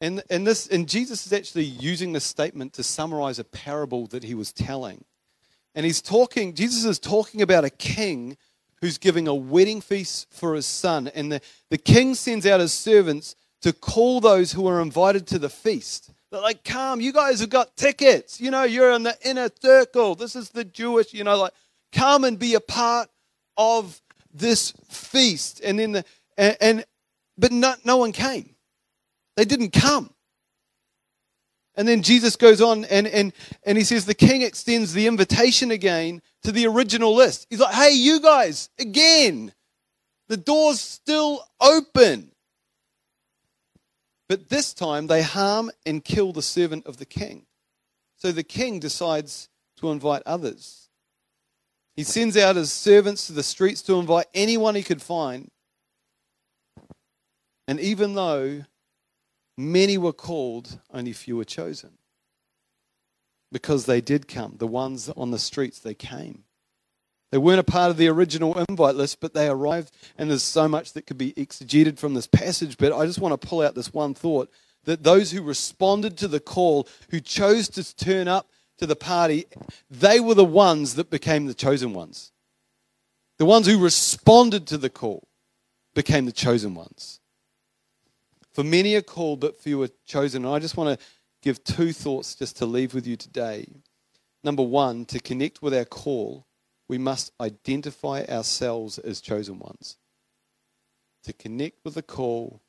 And, 0.00 0.22
and, 0.28 0.46
this, 0.46 0.66
and 0.66 0.88
Jesus 0.88 1.26
is 1.26 1.32
actually 1.32 1.64
using 1.64 2.12
this 2.12 2.24
statement 2.24 2.72
to 2.74 2.82
summarize 2.82 3.38
a 3.38 3.44
parable 3.44 4.06
that 4.08 4.24
he 4.24 4.34
was 4.34 4.52
telling. 4.52 5.04
And 5.74 5.86
he's 5.86 6.02
talking, 6.02 6.54
Jesus 6.54 6.84
is 6.84 6.98
talking 6.98 7.40
about 7.42 7.64
a 7.64 7.70
king 7.70 8.36
who's 8.80 8.98
giving 8.98 9.28
a 9.28 9.34
wedding 9.34 9.80
feast 9.80 10.26
for 10.30 10.54
his 10.54 10.66
son. 10.66 11.08
And 11.14 11.32
the, 11.32 11.40
the 11.70 11.78
king 11.78 12.14
sends 12.14 12.44
out 12.44 12.60
his 12.60 12.72
servants 12.72 13.34
to 13.62 13.72
call 13.72 14.20
those 14.20 14.52
who 14.52 14.66
are 14.66 14.80
invited 14.80 15.26
to 15.28 15.38
the 15.38 15.48
feast. 15.48 16.10
Like, 16.40 16.64
come, 16.64 17.00
you 17.00 17.12
guys 17.12 17.40
have 17.40 17.50
got 17.50 17.76
tickets. 17.76 18.40
You 18.40 18.50
know, 18.50 18.64
you're 18.64 18.92
in 18.92 19.02
the 19.02 19.16
inner 19.24 19.48
circle. 19.60 20.14
This 20.14 20.36
is 20.36 20.50
the 20.50 20.64
Jewish, 20.64 21.12
you 21.14 21.24
know, 21.24 21.36
like, 21.36 21.52
come 21.92 22.24
and 22.24 22.38
be 22.38 22.54
a 22.54 22.60
part 22.60 23.08
of 23.56 24.00
this 24.32 24.72
feast. 24.88 25.60
And 25.62 25.78
then 25.78 25.92
the, 25.92 26.04
and, 26.36 26.56
and 26.60 26.84
but 27.36 27.52
no 27.52 27.96
one 27.96 28.12
came. 28.12 28.54
They 29.36 29.44
didn't 29.44 29.72
come. 29.72 30.10
And 31.76 31.88
then 31.88 32.02
Jesus 32.02 32.36
goes 32.36 32.60
on 32.60 32.84
and, 32.84 33.06
and, 33.06 33.32
and 33.64 33.76
he 33.76 33.82
says 33.82 34.06
the 34.06 34.14
king 34.14 34.42
extends 34.42 34.92
the 34.92 35.08
invitation 35.08 35.72
again 35.72 36.22
to 36.44 36.52
the 36.52 36.66
original 36.66 37.14
list. 37.14 37.46
He's 37.50 37.58
like, 37.58 37.74
hey, 37.74 37.90
you 37.92 38.20
guys, 38.20 38.70
again, 38.78 39.52
the 40.28 40.36
door's 40.36 40.80
still 40.80 41.44
open. 41.60 42.30
But 44.28 44.48
this 44.48 44.72
time 44.72 45.06
they 45.06 45.22
harm 45.22 45.70
and 45.84 46.04
kill 46.04 46.32
the 46.32 46.42
servant 46.42 46.86
of 46.86 46.96
the 46.96 47.04
king. 47.04 47.46
So 48.16 48.32
the 48.32 48.42
king 48.42 48.80
decides 48.80 49.48
to 49.78 49.90
invite 49.90 50.22
others. 50.24 50.88
He 51.96 52.04
sends 52.04 52.36
out 52.36 52.56
his 52.56 52.72
servants 52.72 53.26
to 53.26 53.32
the 53.32 53.42
streets 53.42 53.82
to 53.82 53.98
invite 53.98 54.26
anyone 54.34 54.74
he 54.74 54.82
could 54.82 55.02
find. 55.02 55.50
And 57.68 57.78
even 57.80 58.14
though 58.14 58.64
many 59.56 59.98
were 59.98 60.12
called, 60.12 60.80
only 60.92 61.12
few 61.12 61.36
were 61.36 61.44
chosen. 61.44 61.98
Because 63.52 63.86
they 63.86 64.00
did 64.00 64.26
come. 64.26 64.56
The 64.56 64.66
ones 64.66 65.08
on 65.10 65.30
the 65.30 65.38
streets, 65.38 65.78
they 65.78 65.94
came. 65.94 66.43
They 67.30 67.38
weren't 67.38 67.60
a 67.60 67.64
part 67.64 67.90
of 67.90 67.96
the 67.96 68.08
original 68.08 68.56
invite 68.68 68.94
list, 68.94 69.20
but 69.20 69.34
they 69.34 69.48
arrived, 69.48 69.92
and 70.16 70.30
there's 70.30 70.42
so 70.42 70.68
much 70.68 70.92
that 70.92 71.06
could 71.06 71.18
be 71.18 71.32
exegeted 71.32 71.98
from 71.98 72.14
this 72.14 72.26
passage. 72.26 72.76
But 72.76 72.92
I 72.92 73.06
just 73.06 73.18
want 73.18 73.40
to 73.40 73.46
pull 73.46 73.62
out 73.62 73.74
this 73.74 73.92
one 73.92 74.14
thought 74.14 74.50
that 74.84 75.02
those 75.02 75.32
who 75.32 75.42
responded 75.42 76.16
to 76.18 76.28
the 76.28 76.40
call, 76.40 76.88
who 77.10 77.20
chose 77.20 77.68
to 77.70 77.96
turn 77.96 78.28
up 78.28 78.48
to 78.78 78.86
the 78.86 78.96
party, 78.96 79.46
they 79.90 80.20
were 80.20 80.34
the 80.34 80.44
ones 80.44 80.94
that 80.94 81.10
became 81.10 81.46
the 81.46 81.54
chosen 81.54 81.92
ones. 81.92 82.32
The 83.38 83.44
ones 83.44 83.66
who 83.66 83.82
responded 83.82 84.66
to 84.68 84.78
the 84.78 84.90
call 84.90 85.26
became 85.94 86.26
the 86.26 86.32
chosen 86.32 86.74
ones. 86.74 87.20
For 88.52 88.62
many 88.62 88.94
are 88.94 89.02
called, 89.02 89.40
but 89.40 89.60
few 89.60 89.82
are 89.82 89.88
chosen. 90.06 90.44
And 90.44 90.54
I 90.54 90.60
just 90.60 90.76
want 90.76 90.98
to 90.98 91.06
give 91.42 91.64
two 91.64 91.92
thoughts 91.92 92.36
just 92.36 92.56
to 92.58 92.66
leave 92.66 92.94
with 92.94 93.06
you 93.06 93.16
today. 93.16 93.66
Number 94.44 94.62
one, 94.62 95.04
to 95.06 95.18
connect 95.18 95.62
with 95.62 95.74
our 95.74 95.84
call, 95.84 96.46
we 96.88 96.98
must 96.98 97.32
identify 97.40 98.24
ourselves 98.24 98.98
as 98.98 99.20
chosen 99.20 99.58
ones. 99.58 99.96
To 101.24 101.32
connect 101.32 101.84
with 101.84 101.94
the 101.94 102.02
call, 102.02 102.60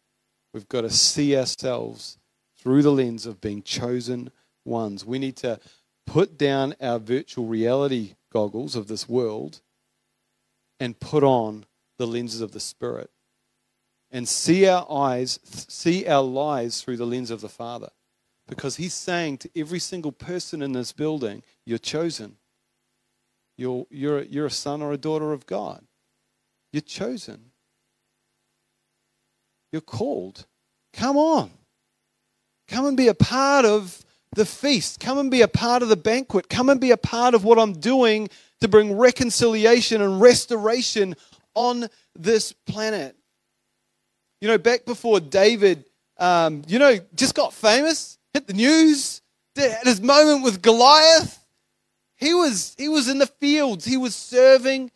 we've 0.53 0.69
got 0.69 0.81
to 0.81 0.89
see 0.89 1.37
ourselves 1.37 2.17
through 2.57 2.81
the 2.81 2.91
lens 2.91 3.25
of 3.25 3.41
being 3.41 3.61
chosen 3.61 4.31
ones. 4.63 5.05
We 5.05 5.19
need 5.19 5.35
to 5.37 5.59
put 6.07 6.37
down 6.37 6.75
our 6.81 6.99
virtual 6.99 7.45
reality 7.45 8.15
goggles 8.31 8.75
of 8.75 8.87
this 8.87 9.07
world 9.09 9.61
and 10.79 10.99
put 10.99 11.23
on 11.23 11.65
the 11.97 12.07
lenses 12.07 12.41
of 12.41 12.51
the 12.51 12.59
Spirit 12.59 13.09
and 14.11 14.27
see 14.27 14.67
our 14.67 14.89
eyes, 14.89 15.39
see 15.43 16.07
our 16.07 16.23
lives 16.23 16.81
through 16.81 16.97
the 16.97 17.05
lens 17.05 17.31
of 17.31 17.41
the 17.41 17.49
Father. 17.49 17.89
Because 18.47 18.77
He's 18.77 18.93
saying 18.93 19.39
to 19.39 19.49
every 19.55 19.79
single 19.79 20.11
person 20.11 20.61
in 20.61 20.73
this 20.73 20.91
building, 20.91 21.43
You're 21.65 21.77
chosen. 21.77 22.37
You're, 23.57 23.85
you're, 23.89 24.23
you're 24.23 24.45
a 24.47 24.51
son 24.51 24.81
or 24.81 24.91
a 24.91 24.97
daughter 24.97 25.31
of 25.33 25.45
God. 25.45 25.83
You're 26.73 26.81
chosen. 26.81 27.51
You're 29.71 29.81
called. 29.81 30.45
Come 30.93 31.17
on. 31.17 31.51
Come 32.67 32.85
and 32.85 32.97
be 32.97 33.07
a 33.07 33.13
part 33.13 33.65
of 33.65 34.03
the 34.35 34.45
feast. 34.45 34.99
Come 34.99 35.17
and 35.17 35.31
be 35.31 35.41
a 35.41 35.47
part 35.47 35.83
of 35.83 35.89
the 35.89 35.95
banquet. 35.95 36.49
Come 36.49 36.69
and 36.69 36.81
be 36.81 36.91
a 36.91 36.97
part 36.97 37.33
of 37.33 37.43
what 37.43 37.59
I'm 37.59 37.73
doing 37.73 38.29
to 38.61 38.67
bring 38.67 38.97
reconciliation 38.97 40.01
and 40.01 40.19
restoration 40.19 41.15
on 41.53 41.87
this 42.15 42.51
planet. 42.51 43.15
You 44.41 44.47
know, 44.47 44.57
back 44.57 44.85
before 44.85 45.19
David, 45.19 45.85
um, 46.17 46.63
you 46.67 46.79
know, 46.79 46.99
just 47.15 47.35
got 47.35 47.53
famous, 47.53 48.17
hit 48.33 48.47
the 48.47 48.53
news, 48.53 49.21
had 49.55 49.85
his 49.85 50.01
moment 50.01 50.43
with 50.43 50.61
Goliath. 50.61 51.44
He 52.17 52.33
was 52.33 52.75
he 52.77 52.87
was 52.87 53.09
in 53.09 53.17
the 53.17 53.27
fields. 53.27 53.85
He 53.85 53.97
was 53.97 54.15
serving, 54.15 54.91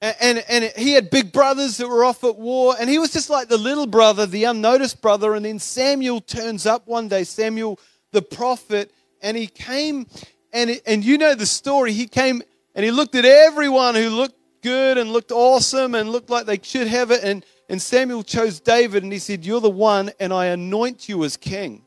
and, 0.00 0.16
and, 0.20 0.44
and 0.48 0.64
he 0.76 0.92
had 0.92 1.10
big 1.10 1.32
brothers 1.32 1.78
that 1.78 1.88
were 1.88 2.04
off 2.04 2.22
at 2.24 2.36
war, 2.36 2.74
and 2.78 2.90
he 2.90 2.98
was 2.98 3.12
just 3.12 3.30
like 3.30 3.48
the 3.48 3.56
little 3.56 3.86
brother, 3.86 4.26
the 4.26 4.44
unnoticed 4.44 5.00
brother. 5.00 5.34
And 5.34 5.44
then 5.44 5.58
Samuel 5.58 6.20
turns 6.20 6.66
up 6.66 6.86
one 6.86 7.08
day. 7.08 7.24
Samuel, 7.24 7.78
the 8.12 8.22
prophet, 8.22 8.92
and 9.22 9.36
he 9.36 9.46
came, 9.46 10.06
and 10.52 10.80
and 10.86 11.04
you 11.04 11.18
know 11.18 11.34
the 11.34 11.46
story. 11.46 11.92
He 11.92 12.06
came 12.06 12.42
and 12.74 12.84
he 12.84 12.90
looked 12.90 13.14
at 13.14 13.24
everyone 13.24 13.94
who 13.94 14.10
looked 14.10 14.36
good 14.62 14.98
and 14.98 15.12
looked 15.12 15.32
awesome 15.32 15.94
and 15.94 16.10
looked 16.10 16.30
like 16.30 16.46
they 16.46 16.60
should 16.62 16.88
have 16.88 17.10
it, 17.10 17.24
and 17.24 17.44
and 17.72 17.80
Samuel 17.80 18.22
chose 18.22 18.60
David 18.60 19.02
and 19.02 19.10
he 19.10 19.18
said, 19.18 19.46
You're 19.46 19.62
the 19.62 19.70
one, 19.70 20.10
and 20.20 20.30
I 20.30 20.46
anoint 20.48 21.08
you 21.08 21.24
as 21.24 21.38
king. 21.38 21.82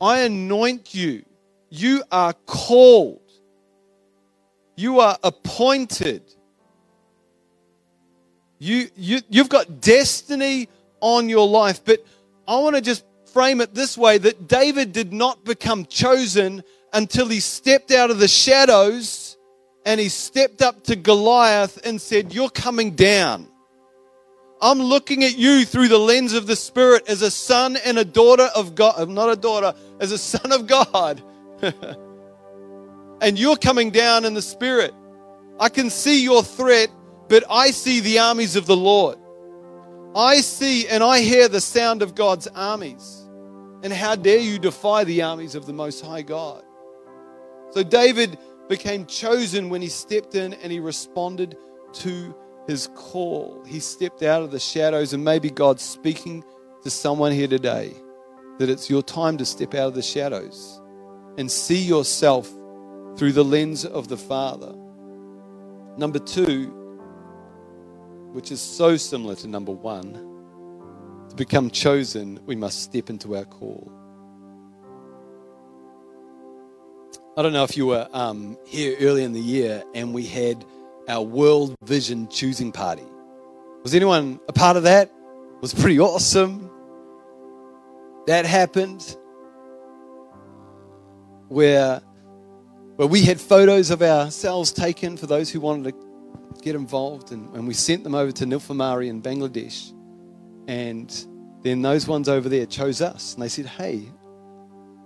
I 0.00 0.20
anoint 0.20 0.94
you. 0.94 1.24
You 1.74 2.02
are 2.12 2.34
called. 2.44 3.22
You 4.76 5.00
are 5.00 5.16
appointed. 5.24 6.22
You, 8.58 8.90
you, 8.94 9.20
you've 9.30 9.48
got 9.48 9.80
destiny 9.80 10.68
on 11.00 11.30
your 11.30 11.48
life. 11.48 11.82
But 11.82 12.04
I 12.46 12.58
want 12.58 12.76
to 12.76 12.82
just 12.82 13.06
frame 13.32 13.62
it 13.62 13.74
this 13.74 13.96
way 13.96 14.18
that 14.18 14.46
David 14.48 14.92
did 14.92 15.14
not 15.14 15.46
become 15.46 15.86
chosen 15.86 16.62
until 16.92 17.26
he 17.26 17.40
stepped 17.40 17.90
out 17.90 18.10
of 18.10 18.18
the 18.18 18.28
shadows 18.28 19.38
and 19.86 19.98
he 19.98 20.10
stepped 20.10 20.60
up 20.60 20.84
to 20.84 20.94
Goliath 20.94 21.86
and 21.86 21.98
said, 21.98 22.34
You're 22.34 22.50
coming 22.50 22.90
down. 22.90 23.48
I'm 24.60 24.78
looking 24.78 25.24
at 25.24 25.38
you 25.38 25.64
through 25.64 25.88
the 25.88 25.98
lens 25.98 26.34
of 26.34 26.46
the 26.46 26.54
Spirit 26.54 27.08
as 27.08 27.22
a 27.22 27.30
son 27.30 27.78
and 27.86 27.96
a 27.96 28.04
daughter 28.04 28.50
of 28.54 28.74
God, 28.74 29.08
not 29.08 29.30
a 29.30 29.36
daughter, 29.36 29.72
as 30.00 30.12
a 30.12 30.18
son 30.18 30.52
of 30.52 30.66
God. 30.66 31.22
and 33.20 33.38
you're 33.38 33.56
coming 33.56 33.90
down 33.90 34.24
in 34.24 34.34
the 34.34 34.42
Spirit. 34.42 34.92
I 35.60 35.68
can 35.68 35.90
see 35.90 36.22
your 36.22 36.42
threat, 36.42 36.90
but 37.28 37.44
I 37.48 37.70
see 37.70 38.00
the 38.00 38.18
armies 38.18 38.56
of 38.56 38.66
the 38.66 38.76
Lord. 38.76 39.18
I 40.14 40.40
see 40.40 40.88
and 40.88 41.02
I 41.02 41.20
hear 41.20 41.48
the 41.48 41.60
sound 41.60 42.02
of 42.02 42.14
God's 42.14 42.48
armies. 42.48 43.28
And 43.82 43.92
how 43.92 44.14
dare 44.14 44.38
you 44.38 44.58
defy 44.58 45.04
the 45.04 45.22
armies 45.22 45.54
of 45.54 45.66
the 45.66 45.72
Most 45.72 46.04
High 46.04 46.22
God? 46.22 46.62
So 47.70 47.82
David 47.82 48.38
became 48.68 49.06
chosen 49.06 49.70
when 49.70 49.82
he 49.82 49.88
stepped 49.88 50.34
in 50.34 50.52
and 50.54 50.70
he 50.70 50.80
responded 50.80 51.56
to 51.94 52.34
his 52.66 52.88
call. 52.94 53.64
He 53.66 53.80
stepped 53.80 54.22
out 54.22 54.42
of 54.42 54.50
the 54.50 54.60
shadows, 54.60 55.12
and 55.12 55.24
maybe 55.24 55.50
God's 55.50 55.82
speaking 55.82 56.44
to 56.84 56.90
someone 56.90 57.32
here 57.32 57.48
today 57.48 57.94
that 58.58 58.68
it's 58.68 58.88
your 58.88 59.02
time 59.02 59.36
to 59.38 59.44
step 59.44 59.74
out 59.74 59.88
of 59.88 59.94
the 59.94 60.02
shadows 60.02 60.81
and 61.38 61.50
see 61.50 61.80
yourself 61.80 62.50
through 63.16 63.32
the 63.32 63.44
lens 63.44 63.84
of 63.84 64.08
the 64.08 64.16
Father. 64.16 64.74
Number 65.96 66.18
two, 66.18 66.66
which 68.32 68.50
is 68.50 68.60
so 68.60 68.96
similar 68.96 69.34
to 69.36 69.48
number 69.48 69.72
one, 69.72 70.12
to 71.28 71.36
become 71.36 71.70
chosen, 71.70 72.40
we 72.46 72.56
must 72.56 72.82
step 72.82 73.10
into 73.10 73.36
our 73.36 73.44
call. 73.44 73.92
I 77.36 77.42
don't 77.42 77.54
know 77.54 77.64
if 77.64 77.76
you 77.76 77.86
were 77.86 78.06
um, 78.12 78.58
here 78.66 78.96
early 79.00 79.24
in 79.24 79.32
the 79.32 79.40
year 79.40 79.82
and 79.94 80.12
we 80.12 80.26
had 80.26 80.64
our 81.08 81.22
World 81.22 81.74
Vision 81.82 82.28
choosing 82.28 82.72
party. 82.72 83.06
Was 83.82 83.94
anyone 83.94 84.38
a 84.48 84.52
part 84.52 84.76
of 84.76 84.82
that? 84.82 85.08
It 85.08 85.62
was 85.62 85.72
pretty 85.72 85.98
awesome. 85.98 86.70
That 88.26 88.44
happened 88.44 89.16
where, 91.52 92.00
where 92.96 93.08
we 93.08 93.22
had 93.22 93.40
photos 93.40 93.90
of 93.90 94.02
ourselves 94.02 94.72
taken 94.72 95.16
for 95.16 95.26
those 95.26 95.50
who 95.50 95.60
wanted 95.60 95.92
to 95.92 96.60
get 96.62 96.74
involved, 96.74 97.32
and, 97.32 97.54
and 97.54 97.66
we 97.66 97.74
sent 97.74 98.04
them 98.04 98.14
over 98.14 98.32
to 98.32 98.44
Nilphamari 98.44 99.08
in 99.08 99.22
Bangladesh. 99.22 99.92
And 100.66 101.12
then 101.62 101.82
those 101.82 102.06
ones 102.06 102.28
over 102.28 102.48
there 102.48 102.66
chose 102.66 103.00
us, 103.00 103.34
and 103.34 103.42
they 103.42 103.48
said, 103.48 103.66
Hey, 103.66 104.08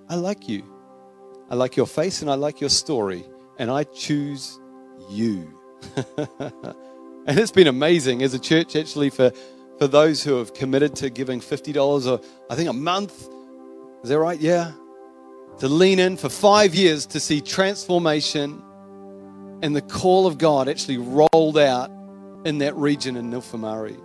I 0.09 0.14
like 0.14 0.48
you. 0.48 0.72
I 1.50 1.54
like 1.54 1.76
your 1.76 1.87
face 1.87 2.22
and 2.22 2.30
I 2.30 2.35
like 2.35 2.61
your 2.61 2.70
story, 2.70 3.24
and 3.59 3.70
I 3.70 3.85
choose 3.85 4.59
you. 5.11 5.61
and 6.16 7.38
it's 7.38 7.52
been 7.52 7.68
amazing 7.68 8.22
as 8.22 8.35
a 8.35 8.38
church, 8.38 8.76
actually, 8.76 9.11
for, 9.11 9.32
for 9.78 9.87
those 9.87 10.22
who 10.22 10.37
have 10.37 10.54
committed 10.54 10.96
to 10.96 11.11
giving 11.11 11.40
$50 11.40 12.06
or 12.06 12.20
I 12.50 12.54
think 12.54 12.68
a 12.68 12.72
month. 12.72 13.28
Is 14.02 14.11
that 14.11 14.18
right? 14.18 14.40
Yeah. 14.40 14.72
To 15.61 15.69
lean 15.69 15.99
in 15.99 16.16
for 16.16 16.29
five 16.29 16.75
years 16.75 17.07
to 17.07 17.21
see 17.21 17.40
transformation 17.40 18.62
and 19.62 19.75
the 19.75 19.81
call 19.81 20.27
of 20.27 20.37
God 20.37 20.69
actually 20.69 20.99
rolled 20.99 21.57
out 21.57 21.90
in 22.45 22.59
that 22.59 22.77
region 22.77 23.16
in 23.16 23.31
Nilphamari. 23.31 23.99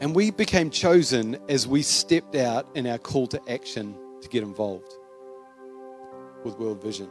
And 0.00 0.16
we 0.16 0.30
became 0.30 0.70
chosen 0.70 1.38
as 1.48 1.68
we 1.68 1.82
stepped 1.82 2.34
out 2.34 2.66
in 2.74 2.86
our 2.86 2.98
call 2.98 3.26
to 3.28 3.40
action 3.48 3.94
to 4.22 4.28
get 4.28 4.42
involved. 4.42 4.92
with 6.44 6.58
World 6.58 6.82
Vision. 6.82 7.08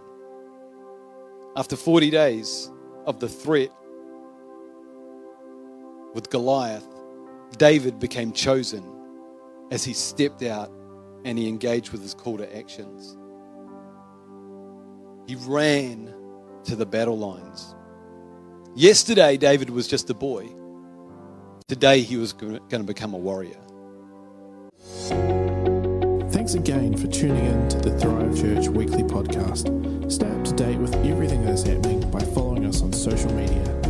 After 1.56 1.76
40 1.78 2.10
days 2.10 2.70
of 3.06 3.20
the 3.20 3.30
threat 3.30 3.72
with 6.14 6.30
Goliath, 6.30 6.88
David 7.58 8.00
became 8.00 8.34
chosen 8.34 8.84
as 9.72 9.86
he 9.86 9.94
stepped 9.94 10.44
out 10.44 10.70
and 11.24 11.38
he 11.38 11.48
engaged 11.48 11.92
with 11.92 12.02
his 12.02 12.14
call 12.14 12.38
to 12.38 12.56
actions. 12.58 13.18
He 15.28 15.36
ran 15.48 16.14
to 16.66 16.76
the 16.76 16.86
battle 16.86 17.18
lines. 17.18 17.74
Yesterday, 18.76 19.38
David 19.38 19.70
was 19.70 19.88
just 19.88 20.10
a 20.10 20.14
boy. 20.14 20.50
Today, 21.68 22.02
he 22.02 22.18
was 22.18 22.34
going 22.34 22.60
to 22.70 22.84
become 22.84 23.14
a 23.14 23.18
warrior. 23.18 23.58
Thanks 26.32 26.54
again 26.54 26.98
for 26.98 27.08
tuning 27.08 27.46
in 27.46 27.70
to 27.70 27.78
the 27.78 27.98
Thrive 27.98 28.38
Church 28.38 28.68
weekly 28.68 29.04
podcast. 29.04 30.12
Stay 30.12 30.30
up 30.30 30.44
to 30.44 30.54
date 30.54 30.78
with 30.78 30.94
everything 31.06 31.46
that 31.46 31.54
is 31.54 31.64
happening 31.64 32.10
by 32.12 32.20
following 32.20 32.66
us 32.66 32.82
on 32.82 32.92
social 32.92 33.32
media 33.34 33.81